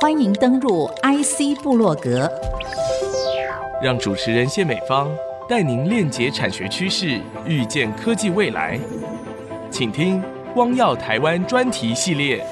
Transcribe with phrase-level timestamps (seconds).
[0.00, 2.30] 欢迎登入 IC 部落格，
[3.82, 5.10] 让主持人谢美芳
[5.48, 8.78] 带您链接产学趋势，预见科技未来。
[9.70, 10.22] 请听
[10.54, 12.44] “光耀台湾”专题系列。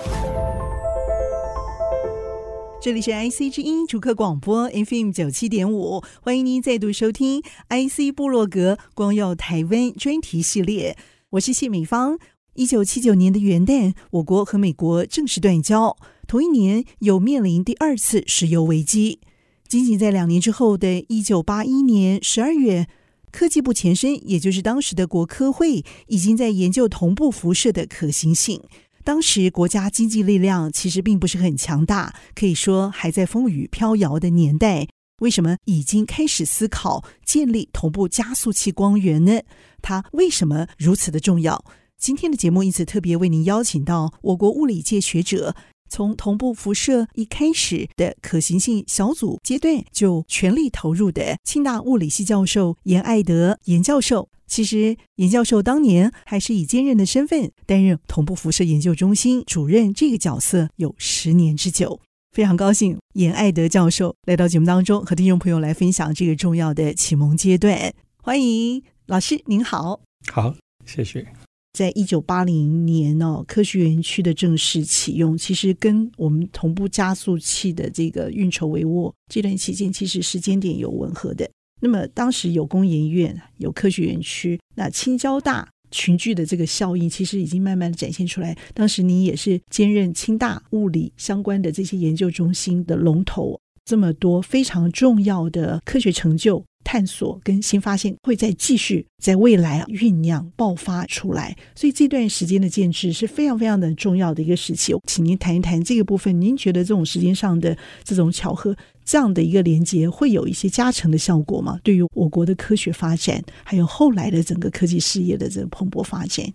[2.81, 10.97] 这里是 IC 之音主客广播 FM 九七点五，欢迎您再度收听 IC 部落格“光耀台湾”专题系列。
[11.31, 12.19] 我是谢美芳。
[12.59, 15.97] 一九七九年的元旦，我国和美国正式断交。
[16.27, 19.21] 同一年，又面临第二次石油危机。
[19.69, 22.89] 仅仅在两年之后的一九八一年十二月，
[23.31, 28.61] 科技部前身，也就是当时的国科会，已经在研究同步辐射的可行性。
[29.05, 34.89] 当时国家经济力量其实并不是很强大，可以说还在风雨飘摇的年代。
[35.21, 39.43] 为什么已经开始思考建立同步加速器光源呢？
[39.81, 41.65] 它为什么如此的重要？
[41.99, 45.55] 今天的节目因此特别为您邀请到我国物理界学者，
[45.91, 54.29] 从同步辐射一开始的可行性小组阶段就全力投入的清大物理系教授严爱德严教授。
[54.47, 62.01] 其实严教授当年还是以兼任的身份担任同步辐射研究中心主任，这个角色有十年之久。
[62.31, 67.93] 非常高兴严爱德教授来到节目当中，和听众朋友来分享这个重要的启蒙阶段。
[68.23, 70.01] 欢迎老师，您好。
[70.31, 70.55] 好，
[70.87, 71.27] 谢谢。
[71.73, 81.49] 在一九八零年哦，科学园区的正式启用，其实跟我们同步加速器的这个运筹帷幄这段期间，其实时间点有吻合的。
[81.81, 88.59] 那么当时有工研院，有科学园区，那青交大群聚的这个效应，其实已经慢慢的展现出来。
[88.75, 96.63] 当时你也是兼任清大物理相关的这些研究中心的龙头，这么多非常重要的科学成就。
[96.85, 104.95] 探索跟新发现会再继续在未来酝酿爆发出来，所以这段时间的建制是非常非常的重要的一个时期。
[105.07, 111.79] 请您谈一谈这个部分，您觉得这种时间上的这种巧合，这样的一个连接会有一些加成的效果吗？
[111.85, 116.47] 对于我国的科学发展，还有后来的整个科技事业的这个蓬勃发展，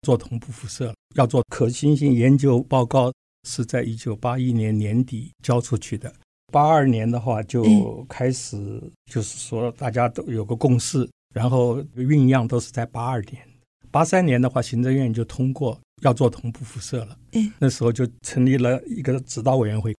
[0.00, 3.12] 做同步辐射要做可行性研究报告，
[3.46, 6.10] 是在一九八一年年底交出去的。
[6.54, 8.56] 八二年的话就开始，
[9.10, 11.04] 就是说大家都有个共识，
[11.34, 13.42] 然后酝酿都是在八二年。
[13.90, 17.18] 八三年的话，行政院就通过要做同步辐射了。
[17.58, 19.92] 那时候就成立了一个指导委员会。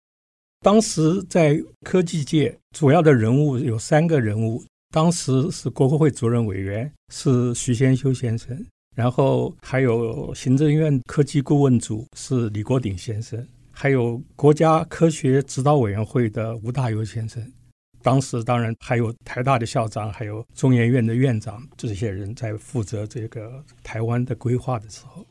[0.61, 8.57] 当时在科技界主要的人物有三个人物，当时是国科会主任委员是徐先修先生，
[8.95, 13.45] 然后还有行政院科技顾问组是李国鼎先生。
[13.77, 17.45] 还有国家科学指导委员会的吴大猷先生，
[18.03, 25.27] 当时当然还有台大的校长，还有中研院的院长，这些人在负责这个台湾的规划的时候。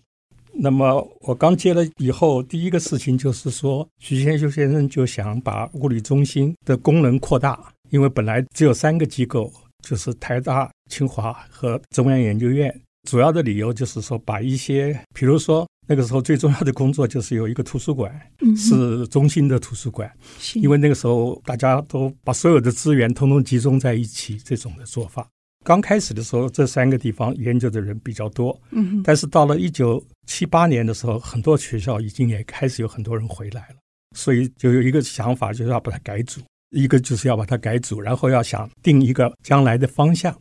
[0.52, 12.78] 那么我刚接了以后，第一个事情就是说，徐先修先生就想把物理中心的功能扩大，因为本来只有三个机构，就是台大、清华和中央研究院。
[13.10, 15.66] 主要的理由就是说，把一些，比如说。
[15.86, 18.12] 那个时候最重要的工作就是有一个图书馆，
[18.56, 20.12] 是中心的图书馆，
[20.56, 25.28] 因为那个时候大家都把所有的资源通通集中在一起，这种的做法。
[25.66, 28.60] 刚开始的时候，这三个地方研究的人比较多，
[29.04, 33.76] 但是到了一九七八年的时候，很多学校已经也开始有很多人回来了，
[34.14, 36.42] 所以就有一个想法，就是要把它改组，
[36.72, 40.38] 一个就是要把它改组，然后要想定一个将来的方向。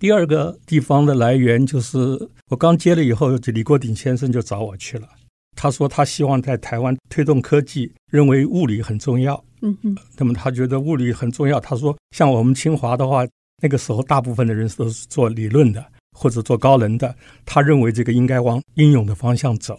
[0.00, 1.98] 第二个地方的来源就是
[2.48, 5.06] 我刚接了以后，就李国鼎先生就找我去了。
[5.54, 9.44] 他说他希望在台湾推动科技，认为物理很重要。
[9.60, 9.94] 嗯嗯。
[10.16, 11.60] 那么他觉得物理很重要。
[11.60, 13.26] 他说像我们清华的话，
[13.62, 15.84] 那个时候大部分的人都是做理论的
[16.16, 17.14] 或者做高能的。
[17.44, 19.78] 他认为这个应该往应用的方向走。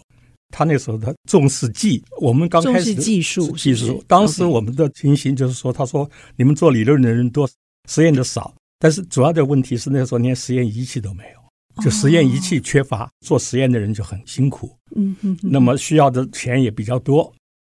[0.54, 4.00] 他那时候他重视技，我们刚开始技术技术。
[4.06, 7.50] 当时我们的情形就是说，他说你们做理论的人多，
[7.90, 8.54] 实验的少。
[8.82, 14.76] 但是主要的问题是那时候连实验仪器都没有，就实验仪器缺乏，做实验的人就很辛苦。
[14.96, 15.38] 嗯嗯。
[15.40, 17.32] 那么需要的钱也比较多，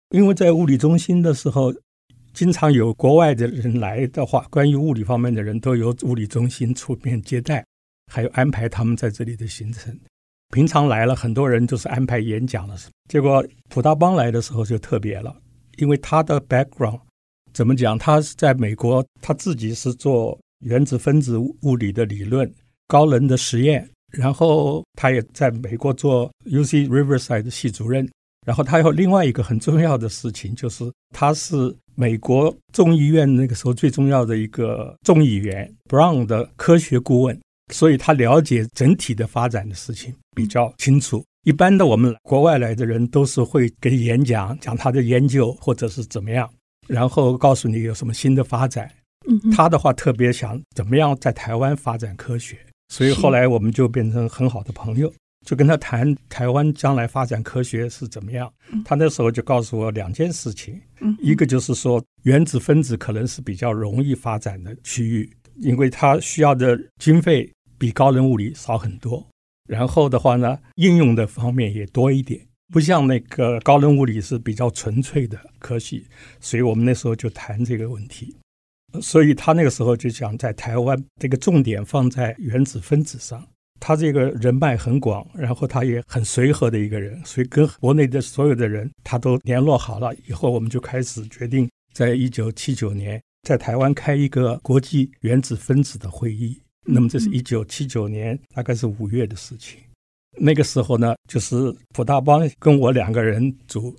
[0.10, 1.72] 因为在物理中心的时候，
[2.34, 7.64] 经常有国外的人来的话，关于物理方面的人都由物理中心出面接待，
[8.12, 9.96] 还有安排他们在这里的行程。
[10.56, 12.76] 平常来了很多人就是安排演讲了，
[13.08, 15.36] 结果普大邦来的时候就特别了，
[15.78, 17.00] 因为他的 background
[17.54, 17.96] 怎么讲？
[17.96, 20.36] 他是在美国，他自己是做。
[20.60, 22.52] 原子分子物理的理论、
[22.88, 28.10] 高能的实验，然后他也在美国做 UC Riverside 的系主任。
[28.46, 37.42] 然后他有另外一个很重要的事情，就是他是美国众议院那个时候最重要的一个众议员 Brown 的科学顾问，
[37.74, 41.26] 所以他了解整体的发展的事情比较清楚。
[41.44, 46.48] 一般的我们国外来的人都是会给演讲，讲他的研究或者是怎么样，
[46.88, 48.92] 然后告诉你有什么新的发展。
[49.28, 52.58] 嗯，他的话特别想怎么样在台湾发展科学，
[52.90, 55.12] 所以后来我们就变成很好的朋友，
[55.46, 58.52] 就跟他谈台湾将来发展科学是怎么样。
[58.84, 60.80] 他那时候就告诉我两件事情，
[61.20, 65.32] 一个就是说原子分子可能是比较容易发展的区域，
[65.62, 69.26] 因为它需要的经费比高能物理少很多。
[69.68, 72.40] 然后的话呢，应用的方面也多一点，
[72.72, 76.06] 不像那个高能物理是比较纯粹的科系，
[76.40, 78.36] 所以我们那时候就谈这个问题。
[79.02, 83.46] 所以他那个时候就想在台湾这个重点放在原子分子上。
[83.80, 90.16] 他这个人脉很广，然后他也很随和的一个人，所以跟国内的所有的人他都联络好了。
[90.28, 96.58] 以后我们就开始决定，在一九七九年在台湾开一个国际原子分子的会议。
[96.88, 99.80] 那么这是一九七九年，大概是五月的事情。
[100.38, 103.96] 那个时候呢，就是普大邦跟我两个人组，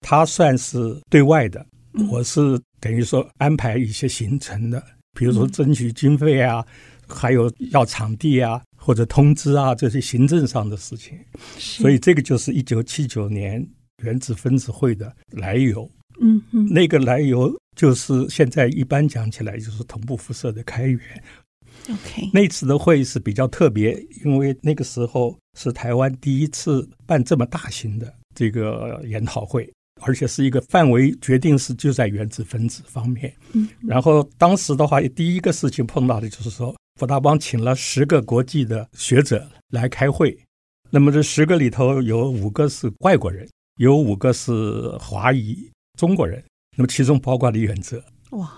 [0.00, 1.64] 他算是对外的，
[2.10, 4.80] 我是等于说安排一些行程的，
[5.18, 6.64] 比如说争取经费啊，
[7.08, 11.18] 还有要场地啊，或者通知啊，这些行政上的事情。
[11.58, 13.66] 所以这个就是一九七九年
[14.04, 15.90] 原子分子会的来由。
[16.20, 21.00] 嗯嗯，那个来由就是现在一般讲起来就是同步辐射的开源。
[21.90, 29.68] OK，那次的会是比较特别，因为那个时候是台湾第一次办这么大型的这个研讨会，
[30.02, 33.32] 而且是一个范围决定是就在原子分子方面。
[33.52, 40.36] 嗯，然后当时的话，第一个事情碰到的就是说，普大邦请了十个国际的学者来开会，
[40.90, 43.48] 那么这十个里头有五个是外国人，
[43.78, 45.56] 有五个是华裔
[45.98, 46.42] 中国人，
[46.76, 48.02] 那么其中包括李远哲。
[48.30, 48.52] 哇，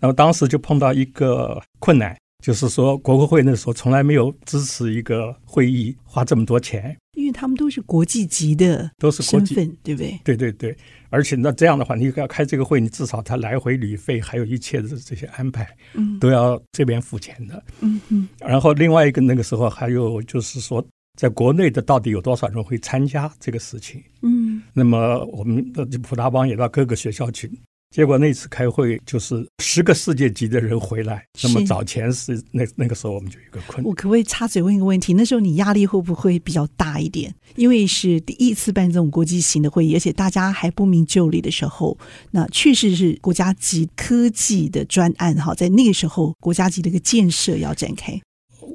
[0.00, 2.16] 那么当时就碰到一个困难。
[2.42, 10.20] 就是说，国科会那时候从来没有支持一个会议花这么多钱，因为他们都是国际级的，都是国际，对不对？
[10.24, 10.76] 对对对，
[11.10, 18.28] 而且那这样的话，你要开这个会，你至少他来回旅费还有一切的这些安排，嗯，都要这边付钱的，嗯嗯。
[18.38, 20.84] 然后另外一个那个时候还有就是说，
[21.18, 24.02] 在国内的到底有多少人会参加这个事情？
[24.22, 27.50] 嗯，那么我们的普达邦也到各个学校去。
[27.92, 33.84] 结果那次开会就是十个世界级的人回来，那么早前是那那个时候我们就有一个困难。
[33.84, 35.12] 我可不可以插嘴问一个问题？
[35.12, 37.34] 那时候你压力会不会比较大一点？
[37.54, 41.98] 因为是第一次办这种国际型的会议，而且大家还不明就里的时候，
[42.30, 48.18] 那确实是国家级科技的专案哈，在那个时候国家级的一个建设要展开。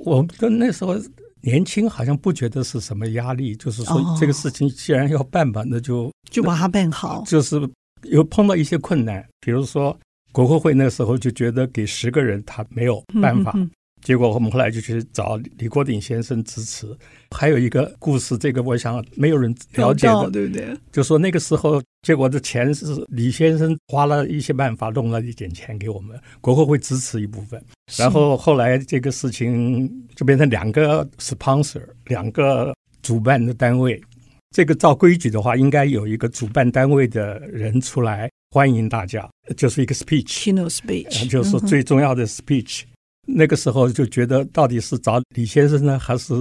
[0.05, 0.95] 我跟那时候
[1.41, 7.59] 年轻，好像不觉得是什么压力，就是说这个事情既然要办吧，那就就把它办好，就是。
[8.09, 9.97] 有碰到一些困难，比如说
[10.31, 13.53] 国科会那个时候就觉得给十个人他没有办法，
[14.01, 16.87] 结果我们后来就去找李国鼎先生支持。
[17.31, 20.77] 还有一个故事，这个我想没有人了解的，对不对？
[20.91, 27.61] 就说那个时候，结果这钱是李先生花了一些办法弄了一点钱给我们，国科会支持一部分，
[27.97, 34.01] 然后后来这个事情就变成两个 sponsor，两个主办的单位。
[34.57, 42.81] 这个照规矩的话，应该有一个主办单位的人出来欢迎大家，就是一个 speech，keynote speech，就是说最重要的 speech。
[43.27, 46.33] 那个时候就觉得，到底是找李先生呢，还是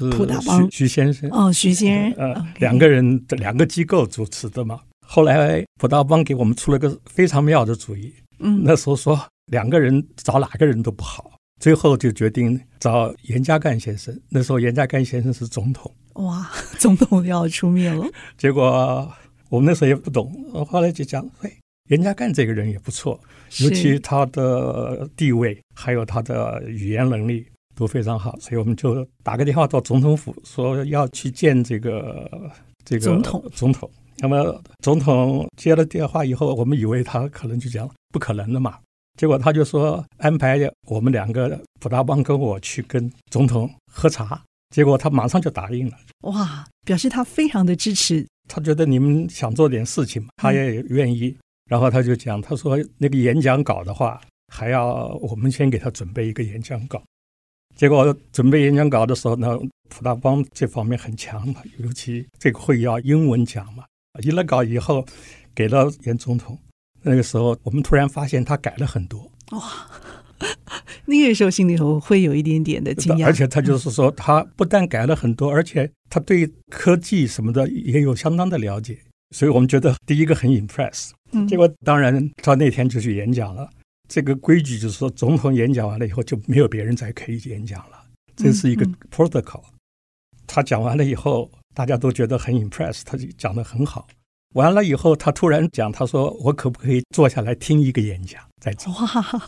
[0.00, 0.10] 是
[0.40, 1.30] 徐徐先生？
[1.30, 4.80] 哦，徐先生，呃，两个人的两个机构主持的嘛。
[5.06, 9.16] 后来普大邦给我们出了个非常妙的主意，嗯，那时候说
[9.52, 11.30] 两个人找哪个人都不好，
[11.60, 14.12] 最后就决定找严家淦先生。
[14.28, 15.88] 那时候严家淦先生是总统。
[16.14, 18.06] 哇， 总统要出面了。
[18.38, 19.12] 结果
[19.48, 20.32] 我们那时候也不懂，
[20.66, 21.52] 后来就讲，哎，
[21.90, 23.18] 严家淦这个人也不错，
[23.60, 32.30] 尤其他的地位还有他的语言能力都非常好，所以我们就打个电话到总统府，说要去见这个
[32.84, 33.44] 这个总统。
[33.52, 33.90] 总统。
[34.18, 38.78] 那么总统接了电话以后，我们以为他可能就讲不可能的嘛，
[39.18, 40.56] 结果他就说安排
[40.86, 44.40] 我们两个普大邦跟我去跟总统喝茶。
[44.74, 48.26] 结果他马上就答应了，哇，表示他非常的支持。
[48.48, 51.28] 他觉得你们想做点事情嘛，他也愿意。
[51.28, 51.36] 嗯、
[51.70, 54.20] 然后他就讲，他说那个演讲稿的话，
[54.52, 57.00] 还要我们先给他准备一个演讲稿。
[57.76, 59.56] 结果准备演讲稿的时候呢，
[59.90, 63.84] 普大邦这方面很强嘛，尤其这个会要英文讲嘛。
[64.24, 65.06] 一了稿以后，
[65.54, 66.58] 给了严总统。
[67.00, 69.30] 那个时候，我们突然发现他改了很多。
[69.52, 69.88] 哇。
[71.06, 78.98] 那个时候心里头会有一点点的惊讶，而且他就是说，他不但改了很多，而且他对科技什么的也有相当的了解，
[79.34, 81.10] 所以我们觉得第一个很 impress。
[81.48, 83.68] 结果当然他那天就去演讲了，
[84.08, 88.04] 这个规矩就是说，总统演讲完了以后就没有别人再可以演讲了，
[88.36, 89.62] 这是一个 protocol。
[90.46, 94.06] 他讲完了以后，大家都觉得很 impress，他就讲得很好。
[94.54, 99.46] 完了以后，他突然讲，他说：“我可不可以坐下来听一个演讲再走？”哇！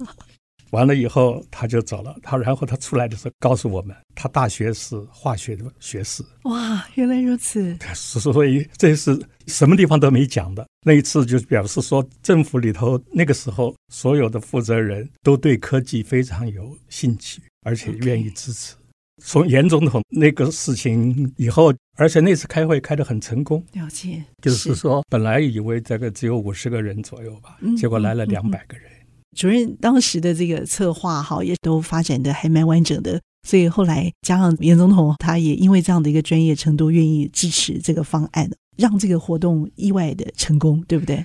[0.70, 2.16] 完了以后，他就走了。
[2.22, 6.22] 他然后他出来的时候告诉我们，他大学是化学的学士。
[6.44, 7.76] 哇，原来如此！
[7.94, 10.66] 所以这是什么地方都没讲的。
[10.84, 18.74] 那一次就表示说，政府里头那个时候所有的负责人都对科技非常有兴趣，而且愿意支持。
[18.74, 18.78] Okay.
[19.24, 23.64] 从严总统那个事情以后，而且那次开会开得很成功。
[23.72, 28.86] 了解，就是说本来以为这个只有五十个人左右吧，嗯、结果来了两百个人。
[28.90, 28.95] 嗯嗯、
[29.36, 41.24] 主任当时的这个策划哈，也都发展的还蛮完整的，所以后来加上严总统，他也因为这样的一个专业程度，愿意支持这个方案，让这个活动意外的成功，对不对？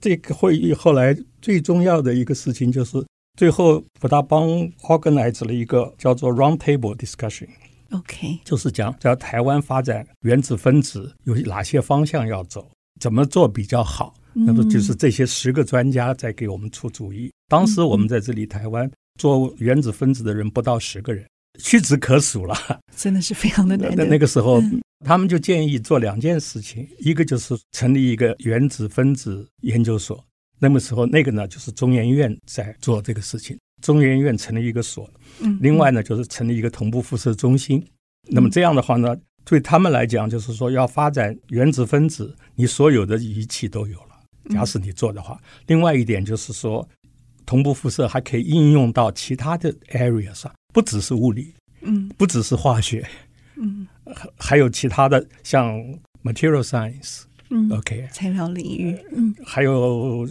[0.00, 3.04] 这个会议后来最重要的一个事情就是。
[3.38, 4.48] 最后，普大邦
[4.82, 14.14] organize 了一个叫做 Round Table Discussion，OK，就是讲在台湾发展原子分子有哪些方向要走，怎么做比较好。
[14.32, 17.30] 那么就是这些十个专家在给我们出主意。
[17.48, 21.26] 当时我们在这里台湾做原子分子的人不到十个人，
[21.58, 22.56] 屈指可数了，
[22.96, 23.92] 真的是非常的难。
[23.96, 24.62] 那那个时候，
[25.04, 30.24] 他们就建议做两件事情，一个就是成立一个原子分子研究所。
[30.60, 33.58] 那么时候，那个呢，就是中研院在做这个事情。
[33.82, 37.84] 中研院成立一个所，嗯，另外呢，就是成立一个同步辐射中心。
[38.28, 44.20] 那么这样的话呢，对他们来讲，就是说要发展原子分子，你所有的仪器都有了。
[44.50, 46.88] 假使你做的话，另外一点就是说，
[47.44, 53.06] 同步辐射还可以应用到其他的 area 上，不只是物理，嗯，不只是化学，
[53.56, 53.86] 嗯，
[54.36, 55.80] 还有其他的像
[56.22, 60.28] material science，嗯，OK，材料领域，嗯，还有。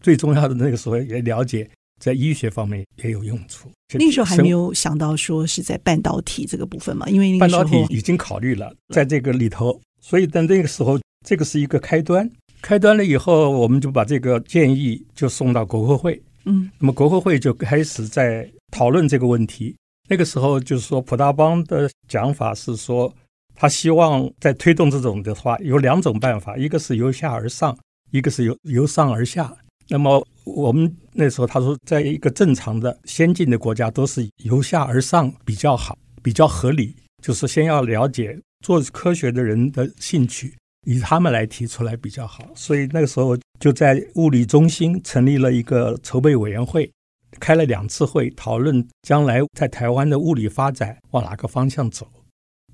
[0.00, 1.70] 最重要的那个时候也了解，
[2.02, 3.70] 在医学方面也有用处。
[3.92, 12.28] 那时候还没有想到说是在半导体这个部分嘛，因为那个半导体已经考虑了在这个里头，所以在那个时候，这个是一个开端。
[12.60, 16.20] 开端了以后，我们就把这个建议就送到国科会。
[16.44, 19.76] 嗯，那么国科会就开始在讨论这个问题。
[20.08, 23.12] 那个时候就是说，普大邦的讲法是说，
[23.54, 27.76] 他希望在推动这种的话，有两种办法，一个是由下而上，
[28.10, 29.52] 一个是由由上而下。
[29.88, 36.96] 那么我们那时候他说，在一个正常的先进的国家，都是由下而上比较好，比较合理。
[37.22, 40.56] 就是先要了解做科学的人的兴趣，
[40.86, 42.50] 以他们来提出来比较好。
[42.56, 46.90] 所以那个时候就在物理中心成立了一个筹备委员会，
[47.38, 52.08] 开了两次会，讨论将来在台湾的物理发展往哪个方向走。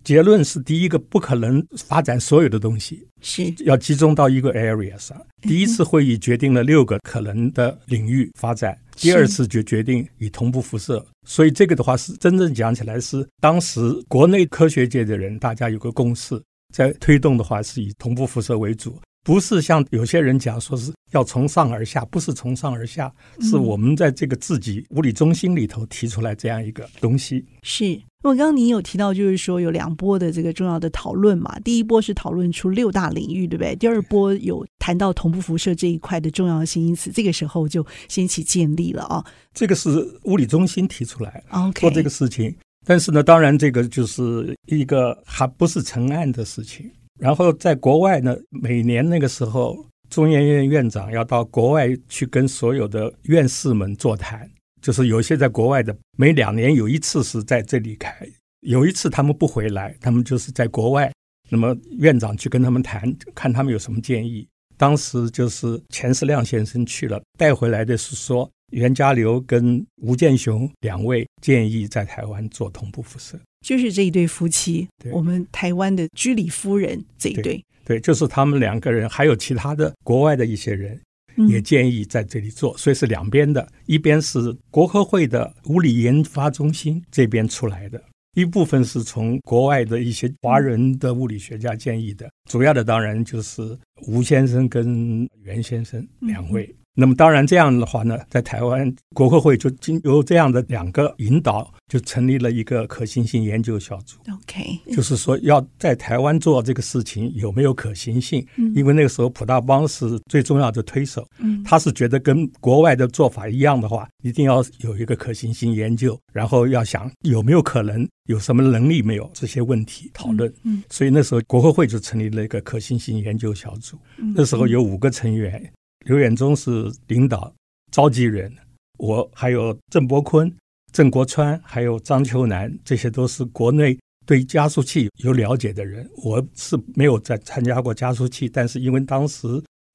[0.05, 5.21] 结论是：第一个，不可能发展所有的东西，是要集中到一个 area 上。
[5.43, 11.05] 第一次会议决定了六个可能的领域发展，第二次就决定以同步辐射。
[11.27, 16.41] 所以这个的话是真正讲起来是当时国内科学界的人大家有个共识，
[16.75, 18.99] 在推动的话是以同步辐射为主。
[19.25, 23.13] 不是像有些人讲说是要从上而下，不是从上而下，
[23.43, 27.45] 是我们在这个自己物理中心里头提出来这样一个东西。
[27.63, 33.77] 是，那么刚刚您有提到，就是说有两波的这个重要的讨论嘛，第一波是讨论出六大领域，对不对？
[33.77, 39.25] 第二波有谈到同步辐射这一块的重要性，因此这个时候就先起建立了啊。
[39.55, 39.89] 这个是
[40.25, 41.43] 物理中心提出来
[41.77, 42.53] 做这个事情，
[42.85, 46.91] 但是呢，当然这个就是一个还不是成案的事情。
[47.21, 49.77] 然后在国外呢，每年那个时候，
[50.11, 54.49] 中研院院长要到国外去跟所有的院士们座谈，
[54.81, 58.15] 就是有些在国外的，每两年有一次是在这里开，
[58.61, 61.13] 有一次他们不回来，他们就是在国外，
[61.49, 64.47] 那么院长去跟他们谈，看他们有什么建议。
[64.77, 73.37] 当时就是钱世亮先生去了，带回来的是说袁家骝跟吴健雄两位建议在台湾做同步辐射。
[73.67, 81.01] 就是这一对夫妻，对我们台湾的居里夫人这一对，对，对，就是他们两个人，还有其他的国外的一些人，
[81.47, 88.03] 也建议在这里做，所以是两边的，一边是国科会的物理研发中心这边出来的，
[88.35, 96.75] 一部分是从国外的一些华人的物理学家建议的，主要的当然就是吴先生跟袁先生两位。
[96.99, 104.19] 嗯那么当然，这样的话呢，在台湾国科会就经由这样的两个引导，就成立了一个可行性研究小组。
[104.29, 108.45] OK，就是说要在台湾做这个事情有没有可行性？
[108.57, 120.53] 嗯，因为那个时候普大邦是最重要的推手，嗯，他是觉得跟国外的做法一样的话，一定要有一个可行性研究，然后要想有没有可能，有什么能力没有这些问题讨论。
[120.65, 123.97] 嗯，所以那时候国科会就成立了一个可行性研究小组。
[124.35, 125.63] 那时候有五个成员。
[126.09, 127.55] 刘远中是领导
[127.93, 128.51] 召集人，
[128.97, 130.51] 我还有郑伯坤、
[130.91, 136.09] 郑国川，还有张秋南，这些都是国内对加速器有了解的人。
[136.25, 139.47] 我是没有在参加过加速器，但是因为当时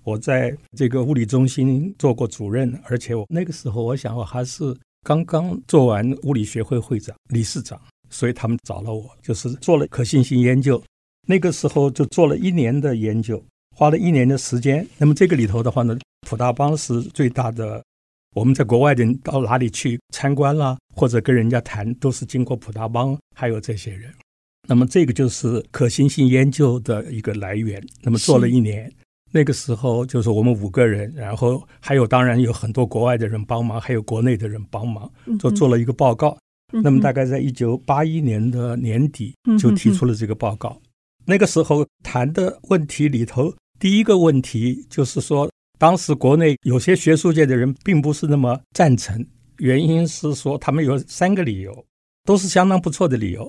[0.04, 4.64] 我在这个物理中心做过主任，而且我那个时候我想我还是
[5.02, 10.80] 刚刚做完物理学会会长、理事长，所以他们找了我，就是做了可行性研究。
[11.28, 14.88] 那个时候就做了一年的研究，花了一年的时间。
[14.98, 17.84] 那么这个里头的话呢，普达邦是最大的。
[18.36, 24.12] 我们在国外的人到哪里去参观啦，或者跟人家谈，都是经过普达邦，还有这些人。
[24.68, 27.80] 那么这个就是可行性研究的一个来源。
[28.02, 28.92] 那么做了一年，
[29.32, 36.36] 那个时候就是我们五个人，然后还有当然有很多国外的人帮忙，还有国内的人帮忙，就做了一个报告。
[36.72, 40.82] 那么大概在一九八一年的年底就提出了这个报告。
[41.24, 43.54] 那个时候谈的问题里头，
[43.84, 51.86] 第一个问题就是说，当时国内有些学术界的人并不是那么赞成，原因是说他们有三个理由，
[52.24, 53.46] 都是相当不错的理由。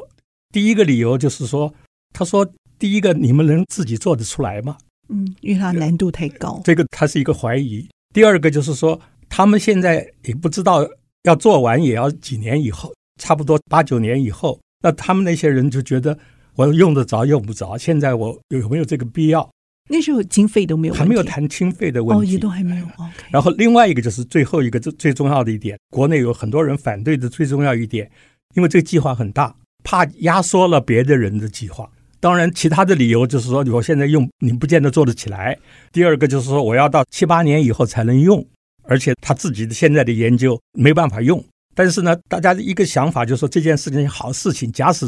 [0.52, 1.72] 第一个理由就是说，
[2.12, 2.44] 他说
[2.80, 4.76] 第一个你们能自己做得出来吗？
[5.08, 6.60] 嗯，因为它难度太高。
[6.64, 7.88] 这个他是一个怀疑。
[8.12, 10.84] 第二个就是说，他们现在也不知道
[11.22, 16.18] 要做完也要几年以后，差不多八九年以后，那他们那些人就觉得。
[16.56, 17.76] 我用得着用不着？
[17.76, 19.50] 现在我有没有这个必要？
[19.88, 22.86] 那时候经费都没有，还没有谈经费的问题，哦，也都还没有。
[23.30, 28.10] 然后另外一个就是最后一个最最重要的一点，国内有很多人反对的最重要一点，
[28.54, 31.90] 因为这个计划很大，怕压缩了别的人的计划。
[32.18, 35.58] 当然，其他的理由就是说，我现在用你不见得做得起来。
[35.92, 38.42] 第二个就是说，我要到七八年以后才能用，
[38.84, 41.44] 而且他自己的现在的研究没办法用。
[41.74, 45.06] 但是呢，大家的一个想法就是说，这件事情好事情，假使。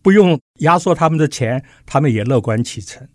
[0.00, 3.06] 不用压缩他们的钱，他们也乐观其成。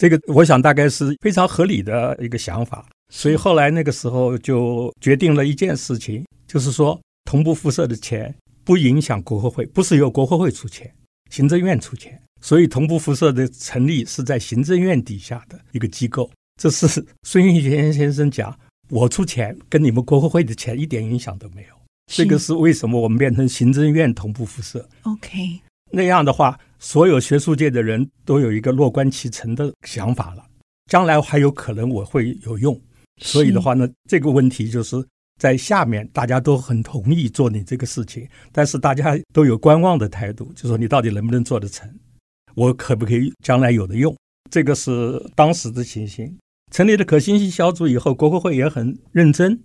[0.00, 2.86] 这个我想大概是非常合理的一个想法。
[3.12, 10.90] 所以后来那个时候就决定了一件事情，就是说同步辐射的钱不影响国科会，不是由国科会出钱，
[11.30, 12.18] 行政院出钱。
[12.40, 16.30] 所以同步辐射的成立是在行政院底下的一个机构。
[16.58, 21.74] 这是孙运璇先生讲，我出钱跟你们国科会的钱一点影响都没有。
[22.06, 25.60] 这个是为什么我们变成行政院同步辐射？OK。
[25.90, 30.44] 那样的话，所有学术界的人都有一个乐观其成的想法了。
[30.86, 32.80] 将来还有可能我会有用，
[33.18, 34.96] 所以的话呢，这个问题就是
[35.38, 41.88] 在下面大家都很同意做你这个事情，但是大家都有观望的态度，就说你到底能不能做得成，
[42.54, 44.16] 我可不可以将来有的用？
[44.50, 46.36] 这个是当时的情形。
[46.72, 49.60] 成立了可行性小组以后，国科会也很认真。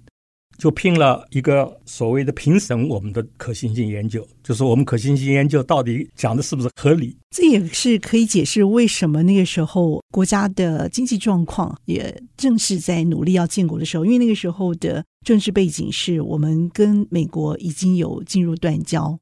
[0.58, 7.18] 就聘了一个所谓的评审我们的可行性研究，就是我们可行性研究到底讲的是不是合理？
[7.32, 19.20] 这也是可以解释为什么那个时候国家的经济状况也正是在努力要建国的时候，因为那个时候的政治背景是我们跟美国已经有进入断交，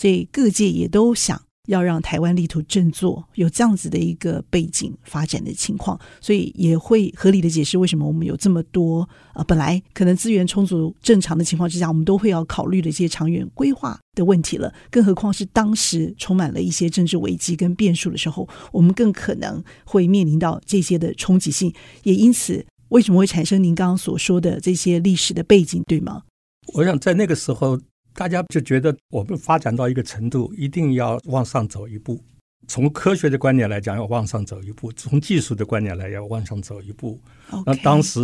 [0.00, 1.40] 所以各界也都想。
[1.66, 14.72] 要让台湾力图振作，有这样子的一个背景发展的情况，所以也会合理的解释为什么我们有这么多呃，本来可能资源充足正常的情况之下，我们都会要考虑的一些长远规划的问题了。
[14.90, 21.72] 更何况是当时充满了一些政治危机跟变数的时候，我们更可能会面临到这些的冲击性。
[22.02, 26.22] 也因此，为什么会产生您刚刚所说的这些历史的背景，对吗？
[26.74, 27.80] 我想在那个时候。
[28.14, 32.18] 大家就觉得我们发展到一个程度，一定要往上走一步。
[32.66, 37.20] 从科学的观点来讲，要往上走一步；从技术的观点来，要往上走一步。
[37.66, 38.20] 那当时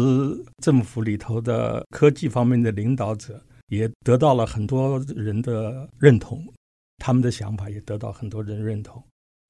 [0.63, 6.43] 政府里头的科技方面的领导者也得到了很多人的认同，
[6.97, 9.03] 他们的想法也得到很多人认同。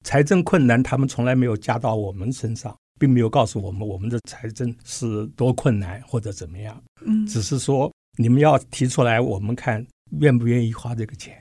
[0.03, 6.83] 财政困难，他们从来没有加到我们身上，并没有告诉我们我们的财政是多困难或者怎么样。
[7.05, 9.85] 嗯，只是说你们要提出来，我们看。
[10.19, 11.37] 愿不愿意花这个钱？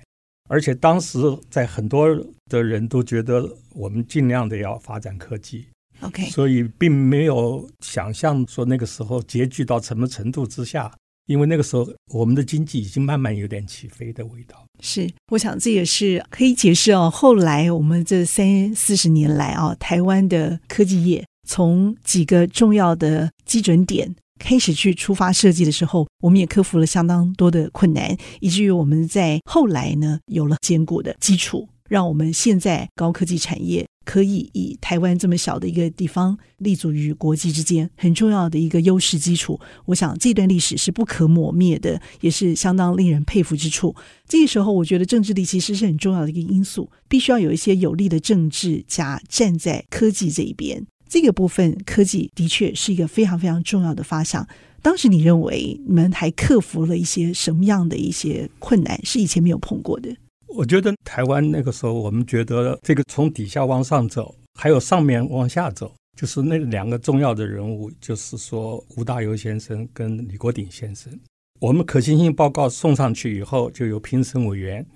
[0.48, 2.08] 而且当时在很多
[2.48, 5.64] 的人都觉得我们尽量的要发展科技
[6.00, 10.92] ，OK，所以并没有想象说那个时候拮据到什么程度之下，
[11.26, 14.66] 因为那个时候我们的经济已经慢慢有点起飞的味道。
[14.80, 17.08] 是，我想这也是可以解释哦。
[17.08, 24.16] 后来我们这三四十年来啊，台湾的科技业从几个重要的基准点。
[24.40, 39.60] 开始去出发设计的时候，我们也克服了相当多的困难，以至于我们在后来呢有了坚固的基础，让我们现在高科技产业可以以台湾这么小的一个地方立足于国际之间很重要的一个优势基础。
[39.84, 43.94] 我想这段历史是不可磨灭的，也是相当令人佩服之处。
[44.26, 50.86] 这个时候，我觉得政治力其实是很重要的一个因素，必须要有一些有力的政治家站在科技这一边。
[51.10, 54.46] 这个部分科技的确是一个非常非常重要的发想。
[54.80, 60.16] 当时你认为你们还克服了一些什么样的一些困难，是以前没有碰过的？
[60.46, 71.12] 我觉得台湾那个时候，我们觉得这个从底下往上走，还有上面往下走，就是那两个重要的人物，就是说吴大猷先生跟李国鼎先生。
[71.60, 74.86] 我们可行性报告送上去以后，就有评审委员，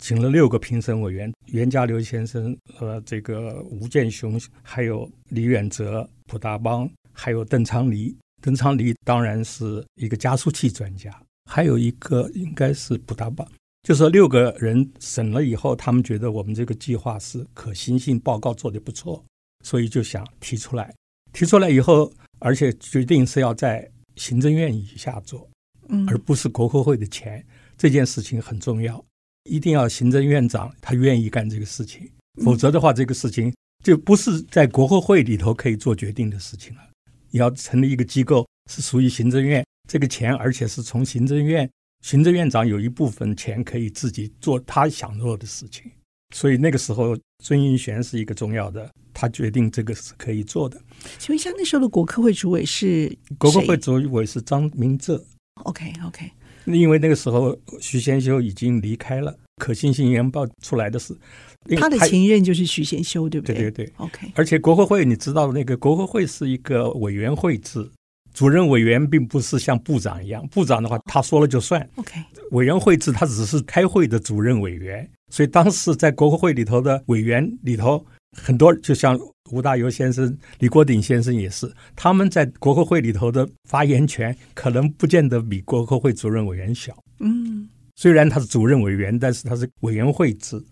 [0.00, 8.16] 请了六个评审委员：袁家骝先生和这个吴建雄，还有李远哲、普达邦，还有邓昌黎。
[8.40, 13.46] 邓昌黎当然是一个加速器专家，还有一个应该是普达邦。
[13.82, 19.22] 就说六个人审了以后，他们觉得我们这个计划是可行性报告做得不错，
[19.62, 20.94] 所以就想提出来。
[21.34, 25.46] 提出来以后，而且决定是要在行政院以下做，
[25.88, 27.44] 嗯，而不是国科会的钱。
[27.76, 29.02] 这件事情很重要，
[29.50, 32.08] 一定要行政院长他愿意干这个事情，
[32.44, 36.80] 否则的话，这个事情就不是在国科会里头可以做决定的事情了。
[37.30, 41.68] 你要成立一个机构，是属于行政院这个钱，而且是从行政院。
[42.02, 45.90] 行政院长有一部分钱可以自己做他想做的事情，
[46.34, 50.80] 所以那个时候孙运璇是一个重要的，他决定这个是可以做的。
[51.18, 53.14] 请问一下，那时候的国科会主委是？
[53.36, 55.22] 国科会主委是张明哲。
[55.64, 56.30] OK OK。
[56.72, 61.14] 因为那个时候徐贤修已经离开了，可信性研报出来的是
[61.76, 63.56] 他的前任就是徐贤修，对不对？
[63.56, 63.92] 对对对。
[63.98, 64.32] OK。
[64.34, 67.90] 而且国合会你知道，那个国合会是一个委员会制。
[68.32, 71.86] 主任委员并不是像部长一样，部长的话他说了就算。
[71.96, 72.14] OK，
[72.52, 78.06] 委员会制他只是开会的主任委员，所以当时在国科会里头的委员里头，
[78.36, 79.18] 很多就像
[79.50, 86.96] 吴大猷先生、李国鼎先生也是，他们在国科会里头的发言权可能不见得比国科会主任委员小。
[87.18, 90.62] 嗯，虽然他是主任委员，但是他是委员会制。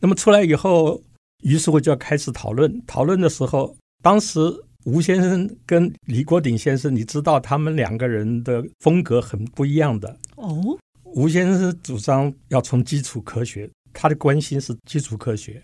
[0.00, 1.00] 那么出来以后，
[1.42, 2.82] 于是我就要开始讨论。
[2.86, 4.38] 讨论的时候，当时。
[4.86, 10.78] 吴先生跟李国鼎先生，你知道他们两个人的风格很不一样的哦。
[11.04, 15.62] 吴先生主张要从基础科学，他的关心是基础科学。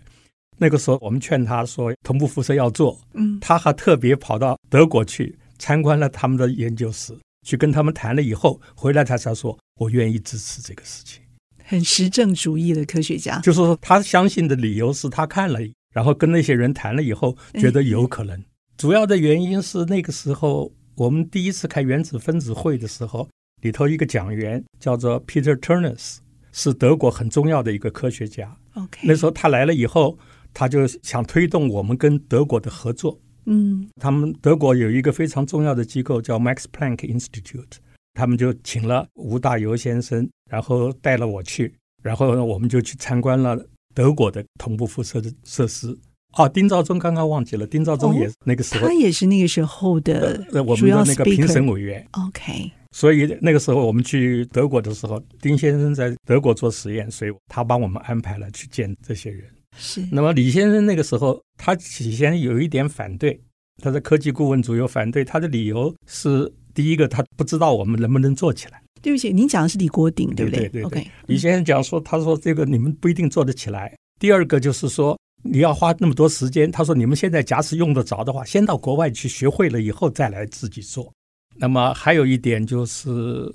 [0.61, 11.19] 那个时候我们劝他说同步辐射要做，嗯，他还特别跑到德国去参观了他们的研究室，去跟他们谈了以后，回来他才说我愿意支持这个事情。
[11.63, 15.59] 很实证主义的科学家，就是说他相信的理由是他看了，
[15.95, 18.39] 然后跟那些人谈了以后，觉得有可能。
[18.77, 23.27] 主要的原因是那个时候我们第一次开原子分子会的时候，
[23.61, 26.17] 里头一个讲员叫做 Peter Turnus，
[26.51, 28.55] 是德国很重要的一个科学家。
[28.75, 30.17] OK，那时候他来了以后，
[30.53, 33.19] 他就想推动我们跟德国的合作。
[33.45, 37.77] 嗯，他们德国有一个非常重要的机构叫 Max Planck Institute，
[38.13, 43.59] 他们就请了吴大猷先生，然后带了我去，然后呢，我们就去参观了
[43.95, 45.97] 德国的同步辐射的设施。
[46.33, 50.37] 哦，丁肇中刚刚忘记了，丁肇中也是那个时候，他也是那个时候的
[50.77, 52.07] 主要我们的那个评审委员。
[52.11, 59.43] OK，所以那个时候我们去德国的时候，丁先生在德国做实验，所以他帮我们安排了去见这些人。
[59.77, 60.07] 是。
[60.11, 63.39] 那么李先生那个时候，他起先有一点反对，
[63.81, 68.81] 他的科技顾问组有反对，他的理由是：第一个，他不知道我们能不能做起来。
[69.01, 70.61] 对不起，您讲的是李国鼎，对不对？
[70.61, 70.83] 对对对。
[70.83, 73.95] OK，李先生讲说，他说这个你们不一定做得起来。
[74.19, 75.17] 第二个就是说。
[75.43, 81.11] 你要花那么多时间，他说你们现在假使用得着的话，先到国外去学会了以后再来自己做。
[81.55, 83.51] 那么还有一点就是，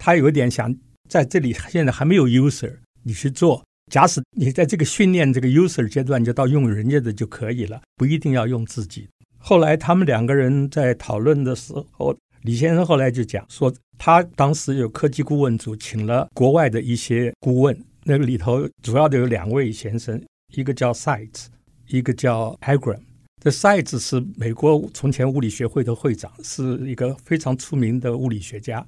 [0.00, 0.74] 他有一点想
[1.08, 3.64] 在这里现在还没有 user，你去做。
[3.88, 9.08] 假使你在这个训练这个 user 阶段，就到用人家的就可以了，不一定要用自己。
[9.36, 20.20] 后来他们两个人在讨论的时候，李先生后来就讲说，他当时有科技顾问组，请了国外的一些顾问，那个里头主要的有两位先生。
[20.54, 21.46] 一个叫 Seitz，
[21.88, 23.00] 一个叫 Agram。
[23.42, 28.86] 这 Seitz 是美国从前物理学会的会长，是一个非常出名的物理学家。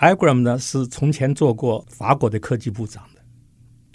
[0.00, 3.04] Agram 呢是从前做过法国的科技部长，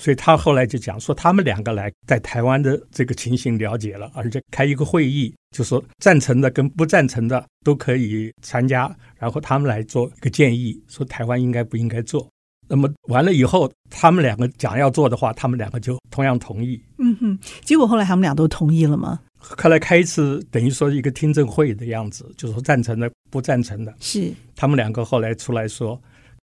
[0.03, 12.27] 所以他后来就讲说，他们两个来在台湾的这个情形了解了，而且开一个会议，就说赞成的跟不赞成的都可以参加，然后他们来做一个建议，说台湾应该不应该做。
[12.67, 16.77] 那么完了以后，他们两个讲要做的话，他们两个就同样同意。
[16.97, 19.21] 嗯哼，结果后来他们俩都同意了吗？
[19.39, 23.95] 后来开一次等于说一个听证会的样子，就是说赞成的、不赞成的。
[24.01, 25.97] 是他们两个后来出来说，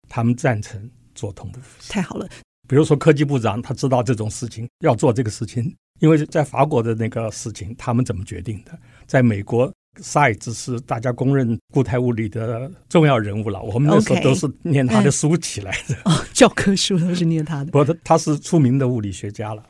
[0.10, 1.62] 他们赞成做同步。
[1.88, 2.28] 太好了。
[2.68, 8.78] 比如说科技部长，他知道这种事情要做这个事情，因为在法国的那个事情，他们怎么决定的？
[9.06, 9.72] 在美国。
[10.00, 15.96] Seitz 是大家公认固态物理的重要人物了，我们那时候都是念他的书起来的。
[16.06, 17.72] 哦，教科书都是念他的。
[17.72, 19.64] 不，他他是出名的物理学家了。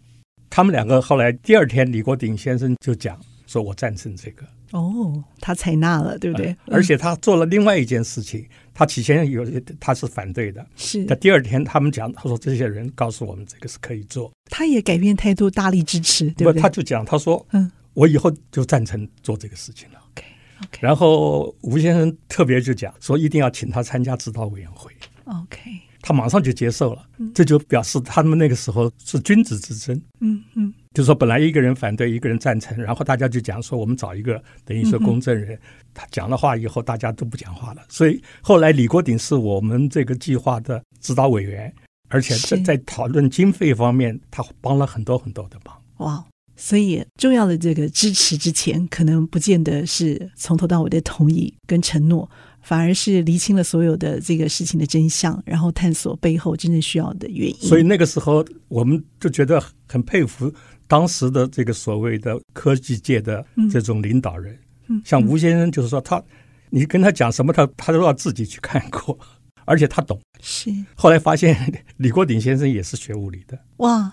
[0.49, 6.55] 他们两个后来第二天，李国鼎先生就讲说：“我赞成这个。”哦，他采纳了，对不对？
[6.65, 9.45] 而且他做了另外一件事情，嗯、他起先有
[9.79, 11.05] 他是反对的，是。
[11.05, 16.61] 但第二天他们讲，他说这些人告诉我们这个是可以做，他也改变态度，大力支持，对不对？
[16.61, 19.99] 他就讲，他说，嗯，我以后就赞成做这个事情了。
[20.11, 20.79] OK，OK。
[20.81, 24.91] 然后吴先生特别就讲说，一定要请他参加指导委员会。
[25.25, 25.71] OK。
[26.01, 30.01] 他马上就接受了，这就表示他们那个时候是君子之争。
[30.19, 35.59] 嗯嗯，就是说本来一个人反对，一个人赞成，然后大家就讲说，我们找一个等于说公证人，
[35.93, 37.81] 他讲了话以后，大家都不讲话了。
[37.89, 41.73] 所以后来李国鼎是我们这个计划的指导委员，
[42.09, 45.75] 而且在在讨论经费方面，他帮了很多很多的忙。
[45.97, 46.23] 哇，
[46.55, 52.29] 所以重要的这个支持之前，可能不见得是从头到尾的同意跟承诺。
[52.67, 57.55] 反而是厘清了所有的这个事情的真相，然后探索背后真正需要的原因。
[57.61, 60.53] 所以那个时候，我们就觉得很佩服
[60.85, 64.59] 当时的这个所谓的科技界的这种领导人。
[64.89, 66.21] 嗯，像吴先生，就是说他，
[66.69, 69.17] 你跟他讲什么，他他都要自己去看过，
[69.63, 70.19] 而且他懂。
[70.41, 70.69] 是。
[70.93, 71.55] 后来发现
[71.95, 73.57] 李国鼎先生也是学物理的。
[73.77, 74.11] 哇！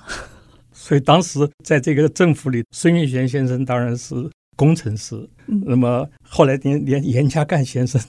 [0.70, 4.14] 所以当时在这个政府里，孙运璇先生当然是
[4.54, 5.16] 工程师。
[5.48, 5.60] 嗯。
[5.66, 8.00] 那么后来连连严家淦先生。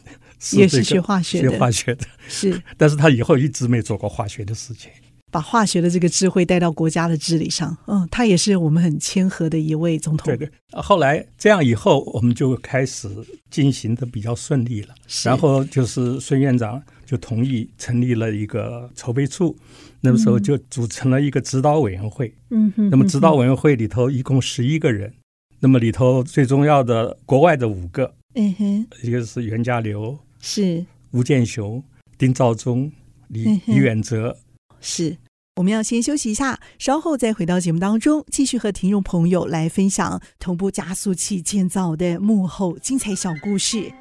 [0.45, 4.91] 是也是学化学的，学化学的是， 但是他以后一直没做过化学的事情，
[5.31, 7.75] 把化学的这个智慧带到国家的治理上。
[7.87, 10.27] 嗯，他也是我们很谦和的一位总统。
[10.27, 10.49] 对对，
[10.81, 13.09] 后来这样以后，我们就开始
[13.49, 14.93] 进行的比较顺利了。
[15.23, 19.57] 然后就是孙院长就同意成立了一个筹备处，
[20.01, 22.31] 那个时候就组成了一个指导委员会。
[22.51, 25.11] 嗯哼，那么指导委员会里头一共十一个人，
[25.59, 30.17] 那么里头最重要的国外的五个，嗯哼，一个是袁家骝。
[30.47, 31.83] 是吴健雄、
[32.19, 32.91] 丁肇中、
[33.29, 34.37] 李李远哲。
[34.79, 35.17] 是，
[35.55, 43.91] 我们要先休息一下，稍后再回到节目当中，继续和听众朋友来分享同步加速器建造的幕后精彩小故事。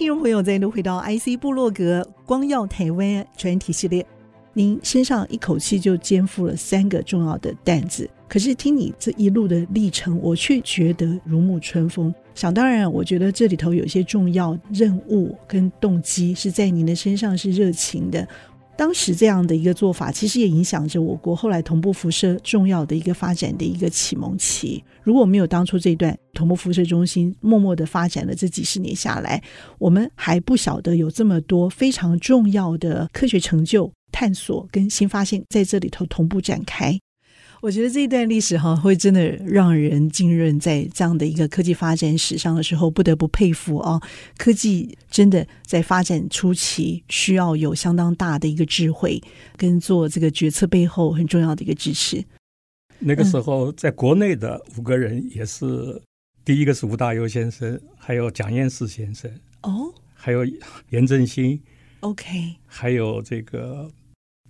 [0.00, 4.06] 听众朋友，再度回到 IC 部落格光耀台湾专题系列。
[4.54, 12.14] 您身上一口气就肩负了三个重要的担子，可是听你这一路的历程，我却觉得如沐春风。
[12.34, 18.26] 想当然，我觉得这里头有些重要任务跟动机是在您的身上是热情的。
[18.80, 24.82] 当时这样的一个做法，其实也影响着我国后来同步辐射重要的一个发展的一个启蒙期。
[25.02, 29.42] 如果没有当初这段同步辐射中心默默的发展了这几十年下来，
[29.78, 36.98] 我们还不晓得有这么多非常重要的科学成就、探索跟新发现在这里头同步展开。
[37.60, 44.00] 我觉得这一段历史哈，会真的让人浸润在这样的一个科技发展史上的时候，不得不佩服啊！
[44.38, 49.20] 科技真的在发展初期，需要有相当大的一个智慧，
[49.58, 52.24] 跟做这个决策背后很重要的一个支持。
[52.98, 56.00] 那个时候，在国内的五个人也是，嗯、
[56.46, 59.30] 第一个是吴大猷先生，还有蒋彦士先生，
[59.62, 60.46] 哦，还有
[60.88, 61.60] 严振兴
[62.00, 63.90] ，OK，还有这个。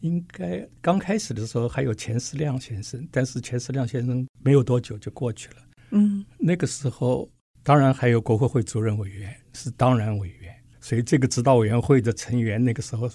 [0.00, 5.56] 应该刚开始的时候还有钱思亮先生，但是钱思亮先生没有多久就过去了。
[5.90, 7.28] 嗯，那个时候
[7.62, 13.10] 当然还有国会会主任委员是当然委员，所以这个指导委员会的成员那个时候，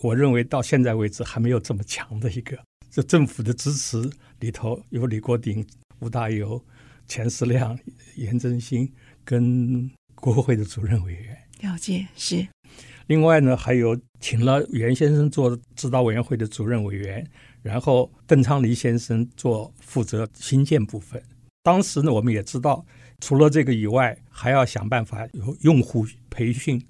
[0.00, 2.58] 我认为到现在为止还没有这么强的一个。
[2.90, 5.66] 这政府的支持里头有李国鼎、
[6.00, 6.62] 吴大猷、
[7.06, 7.78] 钱思亮、
[8.16, 8.90] 颜振兴
[9.24, 11.36] 跟国会的主任委员。
[11.60, 12.46] 了解，是。
[13.06, 17.24] 另外呢，还有请了袁先生做指导委员会的主任委员，
[17.62, 21.22] 然后邓昌黎先生做负责新建部分。
[21.62, 22.84] 当时呢，我们也知道，
[23.20, 26.80] 除了这个以外，还要想办法有用户培训，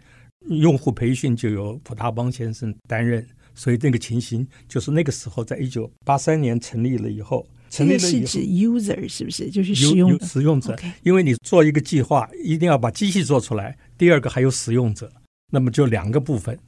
[0.49, 3.27] 用户培训就由普大邦先生担任。
[3.55, 9.51] 所以那个情形就是那个时候，在一九八三年成立了以后，成立了以后，是指 user 是不是？
[9.51, 10.79] 就是使用使用者。
[11.03, 13.79] 因为你做一个计划，一定要把机器做出来。
[13.97, 15.11] 第二个还有使用者。
[15.53, 16.59] 那么就两个部分，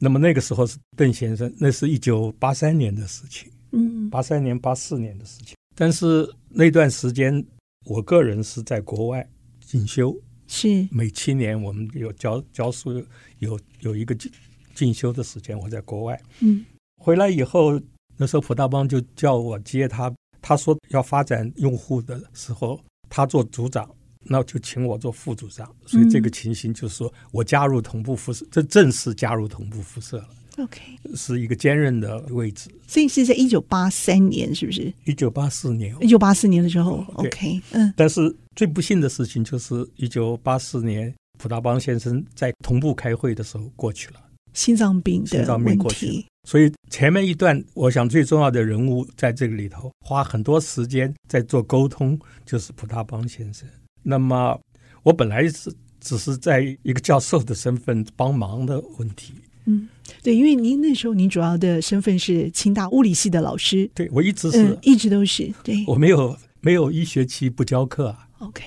[0.00, 5.54] 那么那个时候是邓先生，那是一九八三年的事情，嗯，八三年、八四年的事情。
[5.76, 7.44] 但是那段时间，
[7.86, 9.28] 我个人是在国外
[9.60, 10.88] 进修，是。
[10.90, 13.04] 每七年我们有教教书，
[13.40, 14.30] 有有一个进
[14.74, 16.64] 进修的时间，我在国外，嗯，
[16.96, 17.80] 回来以后，
[18.16, 23.88] 那时候普大邦就叫我接他，他说要发展用户的时候，他做组长，
[24.24, 25.68] 那就请我做副组长。
[25.86, 30.28] 所以这个情形就是说我加入同步辐射，这正式加入同步辐射了。
[30.58, 30.80] OK，
[31.16, 32.70] 是一个兼任的位置。
[32.86, 34.92] 所以是在一九八三年，是不是？
[35.04, 35.96] 一九八四年。
[36.00, 37.92] 一九八四年的时候，OK，嗯。
[37.96, 44.20] 但是最不幸的事情就是一九八四年，普达邦先生在同步开会的时候过去了，
[44.52, 46.24] 心脏病的问题。
[46.48, 53.66] 所以前面一段，我想最重要的人物在这个里头花很多时间在做沟通，就是普达邦先生。
[54.04, 54.56] 那么
[55.02, 59.34] 我本来是只是在一个教授的身份帮忙的问题。
[59.66, 59.88] 嗯，
[60.22, 63.90] 对，因为您那时候您主要的身份是清大物理系的老师。
[63.94, 65.52] 对，我一直是，嗯，一直都是。
[65.64, 68.28] 对，我没有没有一学期不教课啊。
[68.38, 68.62] OK，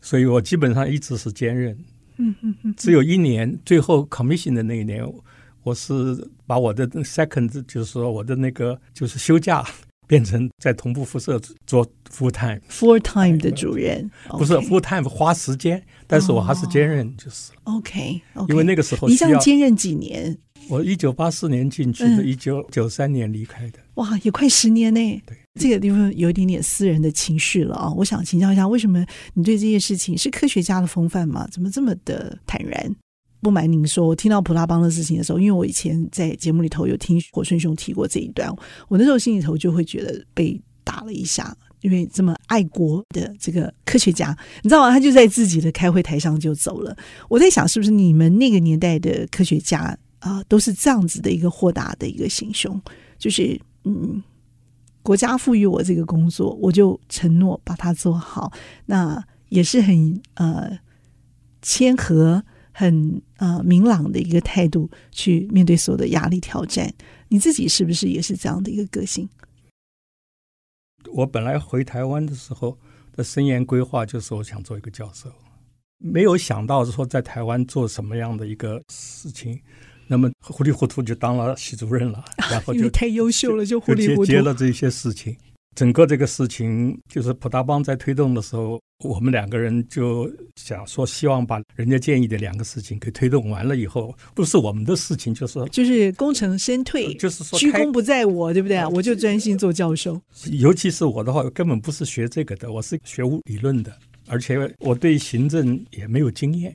[0.00, 1.78] 所以我基本上一直是兼任。
[2.16, 5.02] 嗯嗯嗯，只有一年，最后 commission 的那一年。
[5.64, 5.94] 我是
[6.44, 9.64] 把我的 second，就是说我的那个就是休假
[10.12, 18.20] 变成在同步辐射做 full time，full time 的主任，不是 full time 花时间，但是我还是兼任就是 OK，
[18.50, 20.36] 因为那个时候你这样兼任几年？
[20.68, 23.78] 我一九八四年进去的，一九九三年离开的。
[23.94, 25.00] 哇，也快十年呢。
[25.24, 27.90] 对，这个地方有一点点私人的情绪了啊。
[27.96, 31.48] 我想请教一下，为什么你对这些事情是科学家的风范吗？
[31.50, 32.94] 怎么这么的坦然？
[33.42, 38.48] 不瞒您说，我听到普拉邦的事情的时候，因为我以前在节目里头有听火春兄提过这一段，
[38.86, 44.90] 我那时候心里头就会觉得被打了一下，因为这么爱国的这个科学家，你知道吗？
[44.90, 46.96] 他就在自己的开会台上就走了。
[47.28, 52.80] 我在想，是不是你们那个年代的科学家啊，都是这样子的一个豁达的一个心胸，
[53.18, 54.22] 就是嗯，
[55.02, 58.52] 国家赋予我这个工作，我就承诺把它做好，
[58.86, 60.78] 那也是很呃
[61.60, 62.40] 谦和。
[62.72, 66.92] 很呃明朗的一个态度去面对所有的压力挑战，
[67.28, 69.28] 你自己是不是也是这样的一个个性？
[71.12, 72.78] 我本来回台湾的时候
[73.14, 75.30] 的生涯规划就是我想做一个教授，
[75.98, 79.60] 没有想到说在台湾做什么样的一个事情，
[80.06, 85.36] 那么糊里糊涂就当了系主任了， 然后就太优秀了，就糊里糊涂接了这些事情。
[85.74, 98.84] 整个这个事情就是普达邦在推动的时候，我们两个人就想说，希望把人家建议的两个事情给推动完了以后，不是我们的事情，就是就是功成身退，就是说居功不在我，对不对？
[98.86, 100.20] 我就专心做教授。
[100.50, 103.92] 尤其是我的话，根本不是学这个的，我是学物理论的，
[104.28, 106.74] 而且我对行政也没有经验。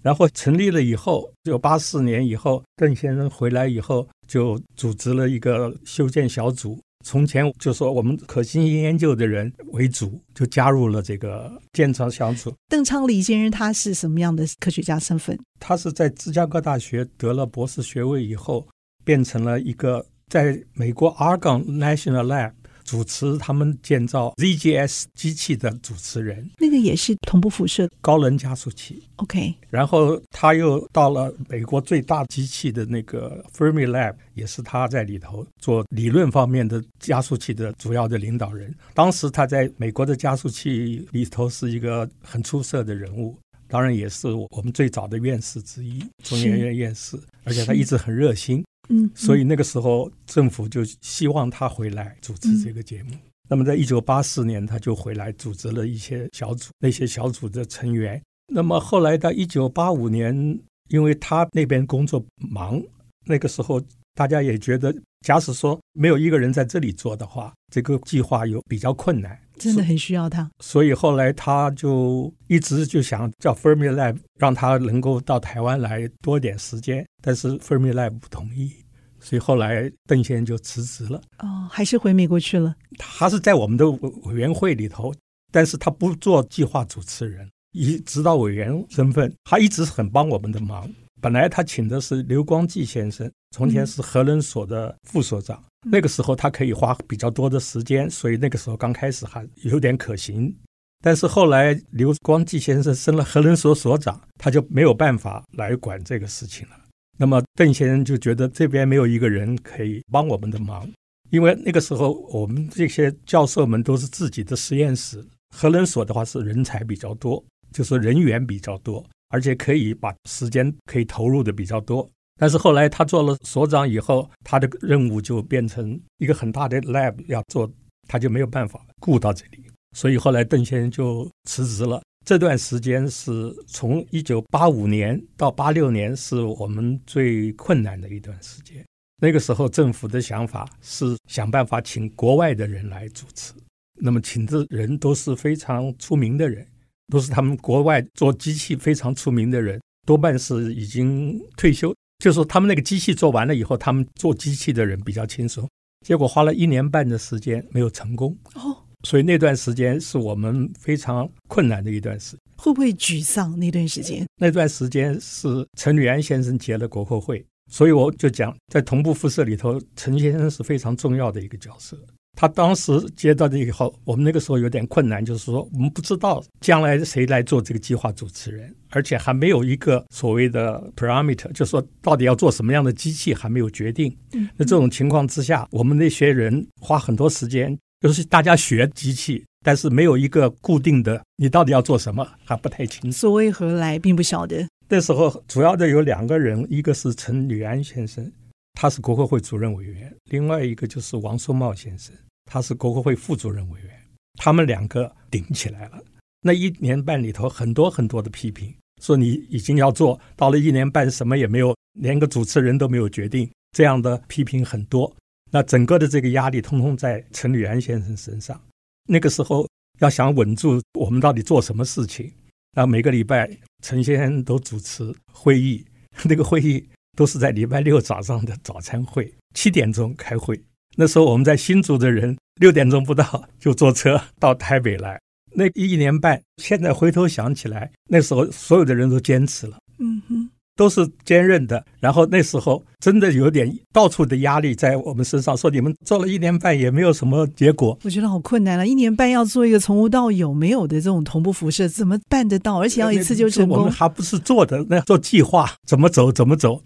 [0.00, 6.78] 然后成立了以后，就八四年以后，邓先生回来以后，就组织了一个修建小组。
[7.04, 12.52] 从前就说我们可行性研究的人为主，就加入了这个建厂小组。
[12.68, 15.38] 邓昌黎先生他是什么样的科学家身份？
[15.60, 18.66] 他是在芝加哥大学得了博士学位以后，
[19.04, 22.52] 变成了一个在美国 Argonne National Lab。
[22.88, 29.02] 主持他们建造 ZGS 机器的主持人，那个也是同步辐射高能加速器。
[29.16, 38.74] OK，然后他又到了美国最大机器的那个 Fermi Lab，也是他在里头做理论方面的加速器的主要的领导人。
[38.94, 43.36] 当时他在美国的加速器里头是一个很出色的人物，
[43.68, 48.64] 当然也是我们最早的院士之一，中研院院士，而且他一直很热心。
[48.88, 53.10] 嗯，所以那个时候政府就希望他回来主持这个节目。
[53.12, 58.20] 嗯、那么在一九八四年，他就回来组织了一些小组，那些小组的成员。
[58.52, 62.82] 那么后来到一九八五年，因为他那边工作忙，
[63.26, 63.80] 那个时候
[64.14, 69.38] 大家也觉得，假使说没有一个人在这里做的话，这个计划有比较困难。
[69.58, 78.72] 真的很需要他，所以后来他就一直就想叫 Fermi Lab 让他能够到台湾来多点时间，但是 Fermi Lab 不同意，
[79.20, 81.20] 所以后来邓先生就辞职了。
[81.40, 82.74] 哦，还是回美国去了。
[82.96, 85.12] 他是在我们的委员会里头，
[85.52, 90.88] 但是他不做计划主持人，以指导委员身份，他一直很帮我们的忙。
[91.20, 95.56] 本来他请的是刘光纪先生，从前是核能所的副所长。
[95.56, 100.54] 嗯，那个时候他可以花比较多的时间，所以那个时候刚开始还有点可行。
[101.00, 106.74] 但是后来刘光纪先生升了核能所所长，他就没有办法来管这个事情了。
[107.16, 110.88] 那么邓先生就觉得这边没有一个人可以帮我们的忙，
[111.30, 119.04] 因为那个时候我们这些教授们都是自己的实验室，核能所的话是人才比较多，就是人员比较多。
[119.30, 127.70] 而且可以把时间可以投入的比较多，但是后来他做了所长以后，他的任务就变成一个很大的 lab 要做，
[128.06, 129.64] 他就没有办法顾到这里，
[129.96, 132.00] 所以后来邓先生就辞职了。
[132.24, 138.84] 这段时间是从一九八五年到八六年，是我们最困难的一段时间。
[139.20, 143.52] 那个时候政府的想法是想办法请国外的人来主持，
[144.00, 146.66] 那么请的人都是非常出名的人。
[147.10, 151.90] 都是他们国外做机器非常出名的人，多半是已经退休。
[152.18, 155.68] 就是说他们那个机器做完了以后，他们做机器的人比较轻松。
[156.06, 162.40] 结果花了一年半的时间没有成功哦，所以那段时间是我们非常困难的一段时间。
[162.56, 163.58] 会不会沮丧？
[163.58, 164.26] 那段时间？
[164.36, 171.96] 那段时间是陈履安先生结了国科会，所以我就讲，在同步辐射里头，陈先生是非常重要的一个角色。
[172.40, 184.16] 他当时接到这以后，我们那个时候有点困难，就是说我们不知道将来谁来做这个计划主持人，而且还没有一个所谓的 parameter，就是说到底要做什么样的机器还没有决定。
[184.56, 193.18] 那这种情况之下，我们那些人花很多时间，就是大家学机器，但是没有一个固定的，你到底要做什么还不太清楚。
[193.18, 194.64] 所谓何来，并不晓得。
[194.88, 198.30] 那时候主要的有两个人，一个是陈履安先生，
[198.74, 202.14] 他是国科会主任委员；另外一个就是王松茂先生。
[202.48, 203.90] 他是国科会副主任委员，
[204.34, 206.02] 他们两个顶起来了。
[206.40, 215.14] 那一年半里头，很多很多的批评，说你已经要做到了一年半，什么也没有，连个主持人都没有决定，这样的批评很多。
[215.50, 218.60] 那整个的这个压力，通通在陈履安先生身上。
[219.06, 219.66] 那个时候
[220.00, 222.32] 要想稳住我们到底做什么事情，
[222.72, 223.50] 那每个礼拜
[223.82, 225.84] 陈先生都主持会议，
[226.24, 230.60] 那个会议都是在礼拜六早上的早餐会，七点钟开会。
[231.00, 235.16] 那时候我们在新竹的人六点钟不到就坐车到台北来，
[235.54, 241.84] 那一年半，现在回头想起来，那时候所有的人都坚持了，嗯哼，都是坚韧的。
[242.00, 248.84] 然后那时候真的有点到处的压力在我们身上，说你们做了一年半也没有什么结果，我觉得好困难了。
[248.84, 252.80] 一年半要做一个从无到有没有的这种同步辐射，怎么办得到？
[252.80, 253.78] 而且要一次就成功？
[253.78, 256.82] 我们还不是做的那做计划，怎么走怎么走。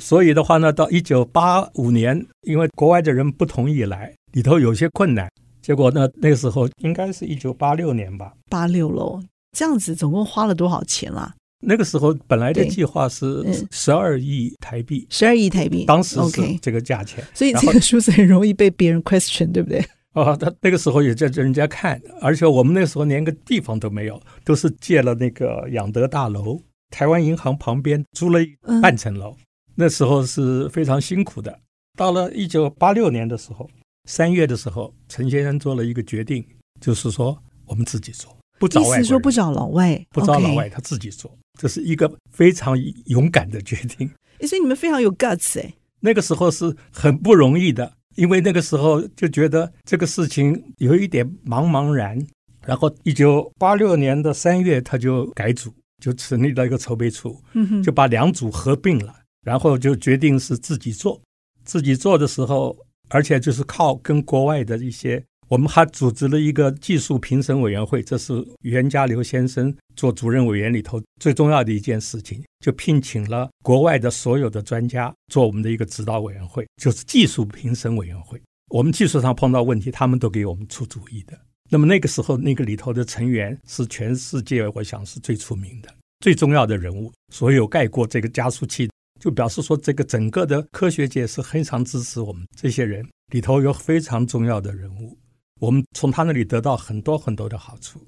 [0.00, 5.28] 所以的话呢，到一九八五年，因为国外的人不同意来，里头有些困难。
[5.62, 9.22] 结果呢，那个时候应该是一九八六年吧，八六喽。
[9.56, 11.32] 这样子总共花了多少钱啦？
[11.66, 17.24] 那个时候本来的计划是十二亿台币，十二亿台币，当时是这个价钱。
[17.32, 19.82] 所以这个数字很容易被别人 question，对不对？
[20.12, 28.38] 哦，他那个时候也在人家看，而且我们那个时候连个地方都没有，都是借了那个养德大楼，台湾银行旁边租了
[28.82, 29.30] 半层楼。
[29.30, 29.43] 嗯
[29.74, 31.60] 那时候是非常辛苦的。
[31.98, 33.68] 到了一九八六年的时候，
[34.08, 36.44] 三月的时候，陈先生做了一个决定，
[36.80, 38.98] 就是说我们自己做，不找外。
[38.98, 44.10] 意思说不找老外，不找老外，他自己做，这是一个非常勇敢的决定。
[44.46, 45.72] 所以你们非常有 guts 哎。
[46.00, 52.24] 那个时候是很不容易的，因为那个时候就觉得这个事情有一点茫茫然。
[52.66, 55.72] 然后一九八六年的三月，他就改组，
[56.02, 57.40] 就成立了一个筹备处，
[57.82, 59.14] 就把两组合并了。
[59.44, 61.20] 然后就决定是自己做，
[61.64, 62.76] 自己做的时候，
[63.10, 78.40] 而且就是靠跟国外的一些，我们还组织了一个技术评审委员会，这是袁家骝先生做主任委员里头最重要的一件事情，就聘请了国外的所有的专家做我们的一个指导委员会，就是技术评审委员会。
[78.70, 81.38] 我们技术上碰到问题，他们都给我们出主意的。
[81.70, 88.88] 那么那个时候，那个里头的成员是全世界我想是最出名的、最重要的人物，所有盖过这个加速器。
[89.24, 93.02] 就表示说，这个整个的科学界是非常支持我们这些人，
[93.32, 95.16] 里头有非常重要的人物，
[95.62, 97.98] 我们从他那里得到很多很多的好处。